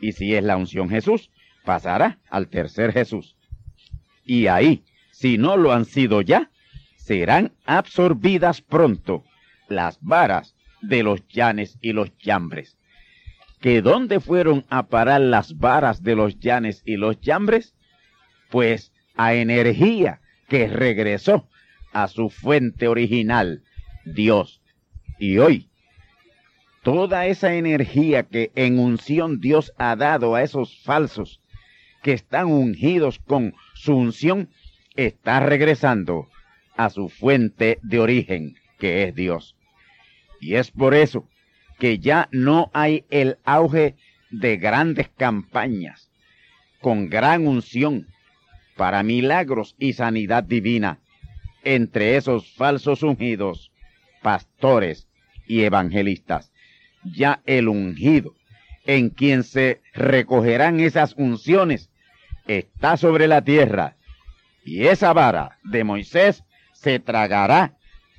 Y 0.00 0.10
si 0.10 0.34
es 0.34 0.42
la 0.42 0.56
unción 0.56 0.90
Jesús, 0.90 1.30
pasará 1.64 2.18
al 2.30 2.48
tercer 2.48 2.92
Jesús. 2.92 3.36
Y 4.24 4.48
ahí, 4.48 4.82
si 5.12 5.38
no 5.38 5.56
lo 5.56 5.72
han 5.72 5.84
sido 5.84 6.20
ya, 6.20 6.50
serán 6.96 7.52
absorbidas 7.64 8.60
pronto 8.60 9.22
las 9.68 9.98
varas 10.00 10.55
de 10.80 11.02
los 11.02 11.26
llanes 11.28 11.78
y 11.80 11.92
los 11.92 12.16
llambres. 12.18 12.78
¿Que 13.60 13.82
dónde 13.82 14.20
fueron 14.20 14.64
a 14.68 14.86
parar 14.86 15.20
las 15.20 15.56
varas 15.58 16.02
de 16.02 16.14
los 16.14 16.38
llanes 16.38 16.82
y 16.84 16.96
los 16.96 17.20
llambres? 17.20 17.74
Pues 18.50 18.92
a 19.16 19.34
energía 19.34 20.20
que 20.48 20.68
regresó 20.68 21.48
a 21.92 22.08
su 22.08 22.28
fuente 22.28 22.88
original, 22.88 23.62
Dios. 24.04 24.60
Y 25.18 25.38
hoy, 25.38 25.70
toda 26.82 27.26
esa 27.26 27.54
energía 27.54 28.24
que 28.24 28.52
en 28.54 28.78
unción 28.78 29.40
Dios 29.40 29.72
ha 29.78 29.96
dado 29.96 30.34
a 30.34 30.42
esos 30.42 30.78
falsos 30.82 31.40
que 32.02 32.12
están 32.12 32.46
ungidos 32.46 33.18
con 33.18 33.54
su 33.74 33.96
unción, 33.96 34.50
está 34.94 35.40
regresando 35.40 36.28
a 36.76 36.90
su 36.90 37.08
fuente 37.08 37.78
de 37.82 37.98
origen, 37.98 38.54
que 38.78 39.04
es 39.04 39.14
Dios. 39.14 39.55
Y 40.46 40.54
es 40.54 40.70
por 40.70 40.94
eso 40.94 41.24
que 41.80 41.98
ya 41.98 42.28
no 42.30 42.70
hay 42.72 43.04
el 43.10 43.36
auge 43.44 43.96
de 44.30 44.56
grandes 44.58 45.08
campañas 45.08 46.08
con 46.80 47.10
gran 47.10 47.48
unción 47.48 48.06
para 48.76 49.02
milagros 49.02 49.74
y 49.76 49.94
sanidad 49.94 50.44
divina 50.44 51.00
entre 51.64 52.16
esos 52.16 52.48
falsos 52.54 53.02
ungidos, 53.02 53.72
pastores 54.22 55.08
y 55.48 55.62
evangelistas. 55.64 56.52
Ya 57.02 57.40
el 57.44 57.66
ungido, 57.66 58.32
en 58.84 59.10
quien 59.10 59.42
se 59.42 59.80
recogerán 59.94 60.78
esas 60.78 61.14
unciones, 61.16 61.90
está 62.46 62.96
sobre 62.96 63.26
la 63.26 63.42
tierra, 63.42 63.96
y 64.64 64.86
esa 64.86 65.12
vara 65.12 65.58
de 65.64 65.82
Moisés 65.82 66.44
se 66.72 67.00
tragará 67.00 67.72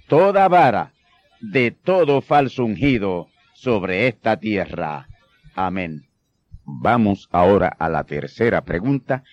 toda 0.09 0.49
vara 0.49 0.91
de 1.41 1.71
todo 1.71 2.21
falso 2.21 2.65
ungido 2.65 3.27
sobre 3.53 4.07
esta 4.07 4.37
tierra. 4.37 5.07
Amén. 5.55 6.07
Vamos 6.63 7.29
ahora 7.31 7.67
a 7.67 7.89
la 7.89 8.03
tercera 8.03 8.63
pregunta 8.65 9.23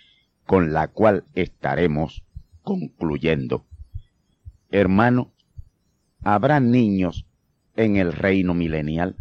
con 0.47 0.73
la 0.73 0.89
cual 0.89 1.25
estaremos 1.35 2.25
concluyendo. 2.63 3.67
Hermano, 4.71 5.33
¿habrá 6.23 6.61
niños 6.61 7.27
en 7.77 7.97
el 7.97 8.13
reino 8.13 8.55
milenial? 8.55 9.17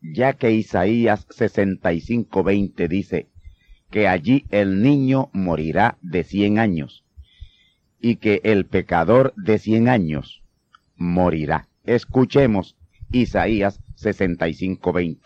Ya 0.00 0.34
que 0.34 0.52
Isaías 0.52 1.26
65:20 1.28 2.88
dice 2.88 3.28
que 3.90 4.08
allí 4.08 4.46
el 4.50 4.82
niño 4.82 5.30
morirá 5.32 5.98
de 6.02 6.24
cien 6.24 6.58
años 6.58 7.04
y 8.00 8.16
que 8.16 8.40
el 8.44 8.66
pecador 8.66 9.32
de 9.36 9.58
cien 9.58 9.88
años 9.88 10.42
morirá. 10.96 11.68
Escuchemos 11.86 12.76
Isaías 13.12 13.80
65:20. 13.94 15.20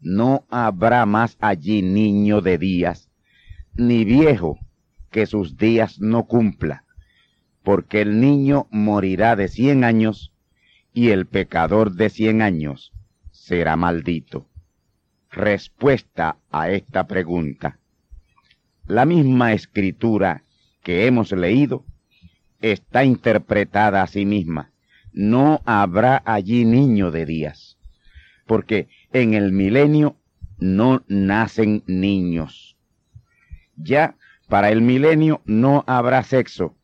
No 0.00 0.44
habrá 0.50 1.06
más 1.06 1.38
allí 1.40 1.80
niño 1.80 2.42
de 2.42 2.58
días, 2.58 3.08
ni 3.72 4.04
viejo 4.04 4.58
que 5.10 5.24
sus 5.24 5.56
días 5.56 6.00
no 6.00 6.24
cumpla, 6.24 6.84
porque 7.62 8.02
el 8.02 8.20
niño 8.20 8.66
morirá 8.70 9.36
de 9.36 9.48
cien 9.48 9.84
años, 9.84 10.32
y 10.92 11.08
el 11.08 11.24
pecador 11.24 11.92
de 11.92 12.10
cien 12.10 12.42
años 12.42 12.92
será 13.30 13.74
maldito. 13.76 14.46
Respuesta 15.30 16.36
a 16.50 16.68
esta 16.68 17.06
pregunta. 17.06 17.78
La 18.86 19.06
misma 19.06 19.54
escritura 19.54 20.42
que 20.82 21.06
hemos 21.06 21.32
leído 21.32 21.86
está 22.60 23.06
interpretada 23.06 24.02
a 24.02 24.06
sí 24.06 24.26
misma. 24.26 24.73
No 25.14 25.62
habrá 25.64 26.22
allí 26.26 26.64
niño 26.64 27.12
de 27.12 27.24
días, 27.24 27.78
porque 28.46 28.88
en 29.12 29.32
el 29.32 29.52
milenio 29.52 30.16
no 30.58 31.04
nacen 31.06 31.84
niños. 31.86 32.76
Ya 33.76 34.16
para 34.48 34.70
el 34.70 34.82
milenio 34.82 35.40
no 35.44 35.84
habrá 35.86 36.22
sexo, 36.24 36.76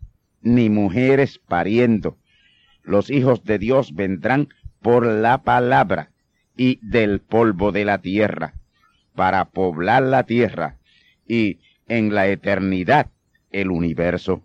ni 0.42 0.70
mujeres 0.70 1.40
pariendo. 1.48 2.18
Los 2.84 3.10
hijos 3.10 3.44
de 3.44 3.58
Dios 3.58 3.94
vendrán 3.94 4.48
por 4.80 5.04
la 5.04 5.42
palabra 5.42 6.12
y 6.56 6.78
del 6.82 7.20
polvo 7.20 7.72
de 7.72 7.84
la 7.84 7.98
tierra, 7.98 8.54
para 9.14 9.46
poblar 9.46 10.04
la 10.04 10.24
tierra 10.24 10.78
y 11.26 11.58
en 11.88 12.14
la 12.14 12.28
eternidad 12.28 13.10
el 13.50 13.72
universo. 13.72 14.44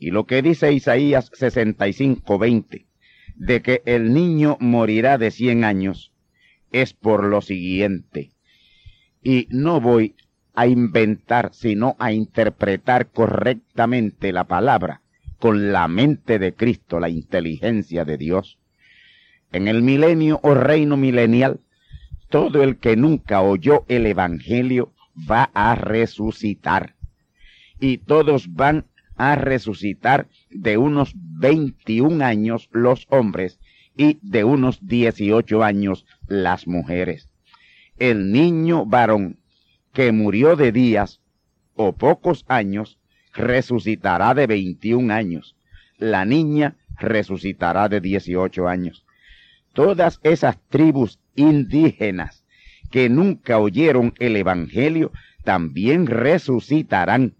Y 0.00 0.12
lo 0.12 0.24
que 0.24 0.40
dice 0.40 0.72
Isaías 0.72 1.30
65:20, 1.34 2.86
de 3.36 3.60
que 3.60 3.82
el 3.84 4.14
niño 4.14 4.56
morirá 4.58 5.18
de 5.18 5.30
cien 5.30 5.62
años, 5.62 6.12
es 6.72 6.94
por 6.94 7.22
lo 7.22 7.42
siguiente. 7.42 8.30
Y 9.22 9.46
no 9.50 9.78
voy 9.78 10.16
a 10.54 10.66
inventar, 10.66 11.50
sino 11.52 11.96
a 11.98 12.12
interpretar 12.12 13.10
correctamente 13.10 14.32
la 14.32 14.44
palabra 14.44 15.02
con 15.38 15.70
la 15.70 15.86
mente 15.86 16.38
de 16.38 16.54
Cristo, 16.54 16.98
la 16.98 17.10
inteligencia 17.10 18.06
de 18.06 18.16
Dios. 18.16 18.58
En 19.52 19.68
el 19.68 19.82
milenio 19.82 20.40
o 20.42 20.54
reino 20.54 20.96
milenial, 20.96 21.60
todo 22.30 22.62
el 22.62 22.78
que 22.78 22.96
nunca 22.96 23.42
oyó 23.42 23.84
el 23.88 24.06
Evangelio 24.06 24.94
va 25.30 25.50
a 25.52 25.74
resucitar. 25.74 26.94
Y 27.78 27.98
todos 27.98 28.54
van 28.54 28.86
a 29.20 29.34
resucitar 29.34 30.28
de 30.48 30.78
unos 30.78 31.12
21 31.14 32.24
años 32.24 32.70
los 32.72 33.06
hombres 33.10 33.60
y 33.94 34.18
de 34.22 34.44
unos 34.44 34.86
18 34.86 35.62
años 35.62 36.06
las 36.26 36.66
mujeres. 36.66 37.28
El 37.98 38.32
niño 38.32 38.86
varón 38.86 39.36
que 39.92 40.10
murió 40.10 40.56
de 40.56 40.72
días 40.72 41.20
o 41.74 41.92
pocos 41.92 42.46
años 42.48 42.98
resucitará 43.34 44.32
de 44.32 44.46
21 44.46 45.12
años. 45.12 45.54
La 45.98 46.24
niña 46.24 46.76
resucitará 46.98 47.90
de 47.90 48.00
18 48.00 48.68
años. 48.68 49.04
Todas 49.74 50.18
esas 50.22 50.56
tribus 50.70 51.18
indígenas 51.36 52.46
que 52.90 53.10
nunca 53.10 53.58
oyeron 53.58 54.14
el 54.18 54.36
Evangelio 54.36 55.12
también 55.44 56.06
resucitarán. 56.06 57.34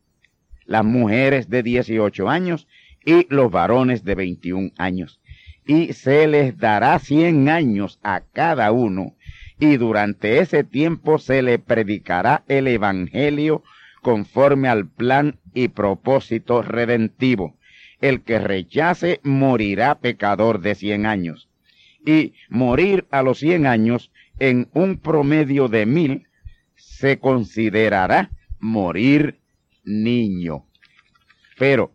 Las 0.71 0.85
mujeres 0.85 1.51
de 1.51 1.65
18 1.65 2.29
años 2.29 2.69
y 3.05 3.27
los 3.29 3.51
varones 3.51 4.05
de 4.05 4.15
21 4.15 4.71
años. 4.79 5.21
Y 5.67 5.95
se 5.95 6.29
les 6.29 6.57
dará 6.59 6.97
100 7.01 7.49
años 7.49 7.99
a 8.05 8.21
cada 8.33 8.71
uno 8.71 9.17
y 9.59 9.79
durante 9.79 10.39
ese 10.39 10.63
tiempo 10.63 11.19
se 11.19 11.43
le 11.43 11.59
predicará 11.59 12.45
el 12.47 12.69
Evangelio 12.69 13.65
conforme 14.01 14.69
al 14.69 14.87
plan 14.87 15.41
y 15.55 15.67
propósito 15.67 16.63
redentivo. 16.63 17.57
El 18.01 18.23
que 18.23 18.39
rechace 18.39 19.19
morirá 19.25 19.99
pecador 19.99 20.61
de 20.61 20.77
cien 20.77 21.05
años. 21.05 21.49
Y 22.07 22.35
morir 22.49 23.09
a 23.11 23.23
los 23.23 23.41
cien 23.41 23.67
años 23.67 24.13
en 24.39 24.69
un 24.73 24.99
promedio 24.99 25.67
de 25.67 25.85
mil 25.85 26.29
se 26.77 27.19
considerará 27.19 28.31
morir 28.61 29.40
niño. 29.85 30.67
Pero, 31.59 31.93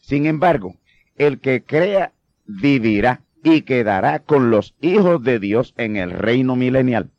sin 0.00 0.26
embargo, 0.26 0.76
el 1.16 1.40
que 1.40 1.62
crea 1.62 2.12
vivirá 2.46 3.22
y 3.44 3.62
quedará 3.62 4.20
con 4.20 4.50
los 4.50 4.74
hijos 4.80 5.22
de 5.22 5.38
Dios 5.38 5.74
en 5.76 5.96
el 5.96 6.10
reino 6.10 6.56
milenial 6.56 7.10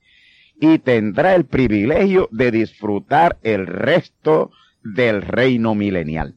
y 0.59 0.79
tendrá 0.79 1.35
el 1.35 1.45
privilegio 1.45 2.29
de 2.31 2.51
disfrutar 2.51 3.37
el 3.43 3.67
resto 3.67 4.51
del 4.83 5.21
reino 5.21 5.75
milenial. 5.75 6.35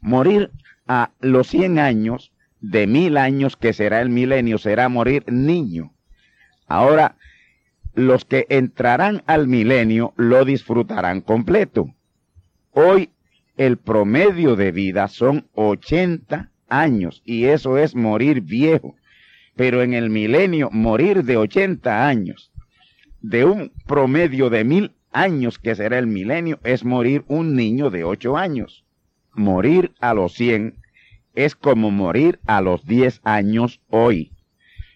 Morir 0.00 0.50
a 0.86 1.10
los 1.20 1.48
cien 1.48 1.78
años, 1.78 2.32
de 2.60 2.86
mil 2.86 3.16
años 3.16 3.56
que 3.56 3.72
será 3.72 4.00
el 4.00 4.08
milenio, 4.08 4.58
será 4.58 4.88
morir 4.88 5.24
niño. 5.26 5.92
Ahora, 6.68 7.16
los 7.94 8.24
que 8.24 8.46
entrarán 8.50 9.22
al 9.26 9.48
milenio 9.48 10.12
lo 10.16 10.44
disfrutarán 10.44 11.20
completo. 11.20 11.94
Hoy 12.78 13.08
el 13.56 13.78
promedio 13.78 14.54
de 14.54 14.70
vida 14.70 15.08
son 15.08 15.46
80 15.54 16.50
años 16.68 17.22
y 17.24 17.46
eso 17.46 17.78
es 17.78 17.94
morir 17.94 18.42
viejo. 18.42 18.96
Pero 19.54 19.80
en 19.80 19.94
el 19.94 20.10
milenio 20.10 20.68
morir 20.70 21.24
de 21.24 21.38
80 21.38 22.06
años 22.06 22.52
de 23.22 23.46
un 23.46 23.72
promedio 23.86 24.50
de 24.50 24.64
mil 24.64 24.92
años 25.10 25.58
que 25.58 25.74
será 25.74 25.98
el 25.98 26.06
milenio 26.06 26.60
es 26.64 26.84
morir 26.84 27.24
un 27.28 27.56
niño 27.56 27.88
de 27.88 28.04
ocho 28.04 28.36
años. 28.36 28.84
Morir 29.32 29.94
a 29.98 30.12
los 30.12 30.34
cien 30.34 30.76
es 31.34 31.54
como 31.54 31.90
morir 31.90 32.40
a 32.44 32.60
los 32.60 32.84
diez 32.84 33.22
años 33.24 33.80
hoy. 33.88 34.32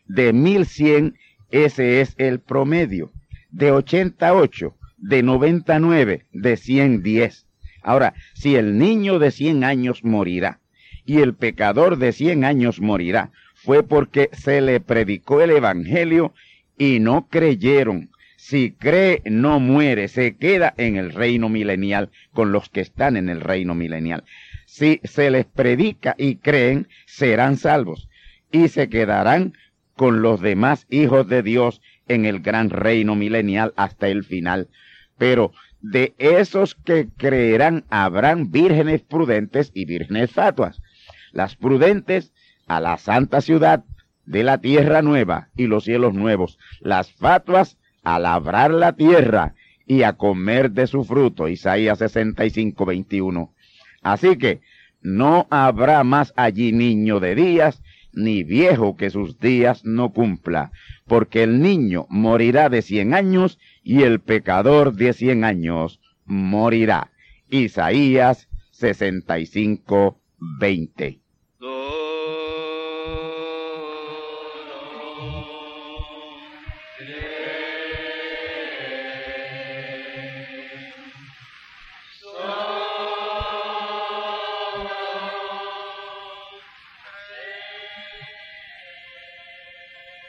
De 0.04 0.34
mil 0.34 0.66
cien 0.66 1.16
ese 1.50 2.02
es 2.02 2.14
el 2.18 2.40
promedio. 2.40 3.10
De 3.50 3.72
ochenta 3.72 4.34
ocho, 4.34 4.76
de 4.98 5.22
noventa 5.22 5.78
nueve, 5.78 6.26
de 6.30 6.58
cien 6.58 7.02
diez. 7.02 7.46
Ahora, 7.82 8.14
si 8.34 8.56
el 8.56 8.78
niño 8.78 9.18
de 9.18 9.30
cien 9.30 9.64
años 9.64 10.04
morirá 10.04 10.60
y 11.04 11.20
el 11.20 11.34
pecador 11.34 11.98
de 11.98 12.12
cien 12.12 12.44
años 12.44 12.80
morirá, 12.80 13.30
fue 13.54 13.82
porque 13.82 14.30
se 14.32 14.60
le 14.60 14.80
predicó 14.80 15.40
el 15.40 15.50
Evangelio 15.50 16.34
y 16.78 17.00
no 17.00 17.28
creyeron 17.28 18.10
si 18.40 18.72
cree, 18.72 19.20
no 19.26 19.60
muere, 19.60 20.08
se 20.08 20.34
queda 20.34 20.72
en 20.78 20.96
el 20.96 21.12
reino 21.12 21.50
milenial 21.50 22.08
con 22.32 22.52
los 22.52 22.70
que 22.70 22.80
están 22.80 23.18
en 23.18 23.28
el 23.28 23.42
reino 23.42 23.74
milenial. 23.74 24.24
Si 24.64 24.98
se 25.04 25.30
les 25.30 25.44
predica 25.44 26.14
y 26.16 26.36
creen, 26.36 26.88
serán 27.04 27.58
salvos 27.58 28.08
y 28.50 28.68
se 28.68 28.88
quedarán 28.88 29.52
con 29.94 30.22
los 30.22 30.40
demás 30.40 30.86
hijos 30.88 31.28
de 31.28 31.42
Dios 31.42 31.82
en 32.08 32.24
el 32.24 32.40
gran 32.40 32.70
reino 32.70 33.14
milenial 33.14 33.74
hasta 33.76 34.08
el 34.08 34.24
final. 34.24 34.68
Pero 35.18 35.52
de 35.80 36.14
esos 36.18 36.74
que 36.74 37.08
creerán 37.16 37.84
habrán 37.90 38.50
vírgenes 38.50 39.02
prudentes 39.02 39.70
y 39.74 39.84
vírgenes 39.84 40.30
fatuas. 40.30 40.80
Las 41.32 41.56
prudentes 41.56 42.32
a 42.66 42.80
la 42.80 42.98
santa 42.98 43.40
ciudad 43.40 43.84
de 44.26 44.44
la 44.44 44.58
tierra 44.58 45.02
nueva 45.02 45.48
y 45.56 45.66
los 45.66 45.84
cielos 45.84 46.14
nuevos. 46.14 46.58
Las 46.80 47.12
fatuas 47.12 47.78
a 48.02 48.18
labrar 48.18 48.70
la 48.70 48.92
tierra 48.92 49.54
y 49.86 50.02
a 50.02 50.12
comer 50.12 50.70
de 50.70 50.86
su 50.86 51.04
fruto. 51.04 51.48
Isaías 51.48 51.98
65, 51.98 52.84
21. 52.84 53.52
Así 54.02 54.36
que 54.36 54.60
no 55.02 55.46
habrá 55.50 56.04
más 56.04 56.32
allí 56.36 56.72
niño 56.72 57.20
de 57.20 57.34
días, 57.34 57.82
ni 58.12 58.44
viejo 58.44 58.96
que 58.96 59.10
sus 59.10 59.38
días 59.38 59.84
no 59.84 60.12
cumpla, 60.12 60.72
porque 61.06 61.42
el 61.42 61.60
niño 61.60 62.06
morirá 62.08 62.68
de 62.68 62.82
cien 62.82 63.14
años 63.14 63.58
y 63.82 64.02
el 64.02 64.20
pecador 64.20 64.94
de 64.94 65.12
cien 65.12 65.44
años 65.44 66.00
morirá. 66.24 67.10
Isaías 67.48 68.48
65, 68.70 70.20
20. 70.38 71.20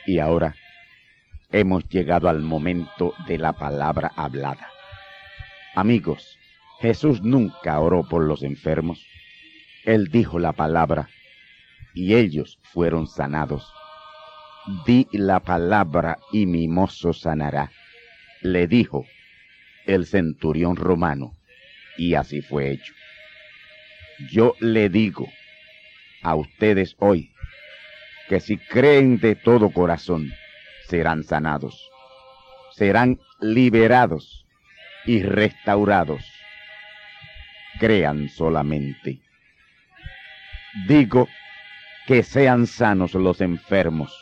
Y 0.07 0.19
ahora 0.19 0.55
hemos 1.51 1.87
llegado 1.89 2.29
al 2.29 2.41
momento 2.41 3.13
de 3.27 3.37
la 3.37 3.53
palabra 3.53 4.11
hablada. 4.15 4.69
Amigos, 5.75 6.37
Jesús 6.79 7.21
nunca 7.21 7.79
oró 7.79 8.03
por 8.07 8.23
los 8.23 8.43
enfermos. 8.43 9.05
Él 9.85 10.07
dijo 10.07 10.39
la 10.39 10.53
palabra 10.53 11.09
y 11.93 12.15
ellos 12.15 12.59
fueron 12.63 13.07
sanados. 13.07 13.71
Di 14.85 15.07
la 15.11 15.39
palabra 15.39 16.19
y 16.31 16.45
mi 16.45 16.67
mozo 16.67 17.13
sanará, 17.13 17.71
le 18.41 18.67
dijo 18.67 19.05
el 19.85 20.05
centurión 20.05 20.75
romano, 20.75 21.33
y 21.97 22.13
así 22.13 22.41
fue 22.41 22.71
hecho. 22.71 22.93
Yo 24.31 24.53
le 24.59 24.89
digo 24.89 25.27
a 26.21 26.35
ustedes 26.35 26.95
hoy, 26.99 27.31
que 28.29 28.39
si 28.39 28.57
creen 28.57 29.17
de 29.17 29.35
todo 29.35 29.71
corazón, 29.71 30.31
serán 30.91 31.23
sanados, 31.23 31.89
serán 32.71 33.17
liberados 33.39 34.45
y 35.05 35.23
restaurados. 35.23 36.21
Crean 37.79 38.27
solamente. 38.27 39.21
Digo 40.87 41.29
que 42.07 42.23
sean 42.23 42.67
sanos 42.67 43.13
los 43.13 43.39
enfermos, 43.39 44.13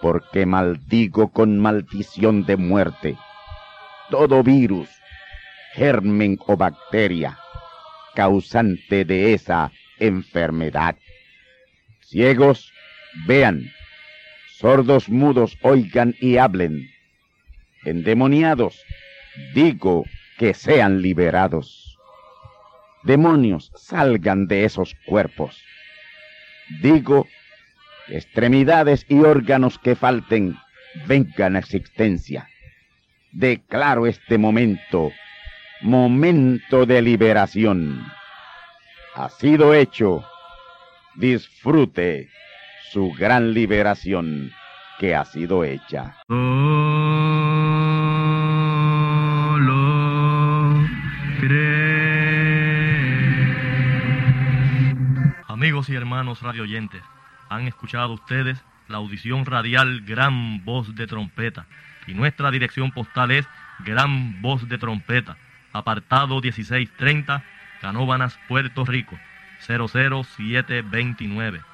porque 0.00 0.46
maldigo 0.46 1.32
con 1.32 1.58
maldición 1.58 2.46
de 2.46 2.56
muerte 2.56 3.16
todo 4.10 4.42
virus, 4.44 4.88
germen 5.72 6.38
o 6.46 6.56
bacteria 6.56 7.36
causante 8.14 9.04
de 9.04 9.34
esa 9.34 9.72
enfermedad. 9.98 10.94
Ciegos, 12.00 12.72
vean, 13.26 13.73
sordos 14.64 15.10
mudos 15.10 15.58
oigan 15.60 16.14
y 16.22 16.38
hablen, 16.38 16.88
endemoniados, 17.84 18.82
digo 19.52 20.04
que 20.38 20.54
sean 20.54 21.02
liberados. 21.02 21.98
Demonios 23.02 23.70
salgan 23.76 24.46
de 24.46 24.64
esos 24.64 24.96
cuerpos. 25.04 25.62
Digo, 26.80 27.28
extremidades 28.08 29.04
y 29.06 29.18
órganos 29.18 29.78
que 29.78 29.96
falten 29.96 30.56
vengan 31.06 31.56
a 31.56 31.58
existencia. 31.58 32.48
Declaro 33.32 34.06
este 34.06 34.38
momento, 34.38 35.12
momento 35.82 36.86
de 36.86 37.02
liberación. 37.02 38.02
Ha 39.14 39.28
sido 39.28 39.74
hecho. 39.74 40.24
Disfrute 41.16 42.30
su 42.94 43.10
gran 43.10 43.52
liberación 43.54 44.52
que 45.00 45.16
ha 45.16 45.24
sido 45.24 45.64
hecha. 45.64 46.14
Amigos 55.48 55.88
y 55.88 55.96
hermanos 55.96 56.40
radioyentes, 56.40 57.02
han 57.48 57.66
escuchado 57.66 58.12
ustedes 58.12 58.62
la 58.86 58.98
audición 58.98 59.44
radial 59.44 60.02
Gran 60.02 60.64
Voz 60.64 60.94
de 60.94 61.08
Trompeta 61.08 61.66
y 62.06 62.14
nuestra 62.14 62.52
dirección 62.52 62.92
postal 62.92 63.32
es 63.32 63.44
Gran 63.80 64.40
Voz 64.40 64.68
de 64.68 64.78
Trompeta, 64.78 65.36
apartado 65.72 66.40
1630 66.40 67.42
Canóbanas, 67.80 68.38
Puerto 68.46 68.84
Rico, 68.84 69.18
00729. 69.66 71.73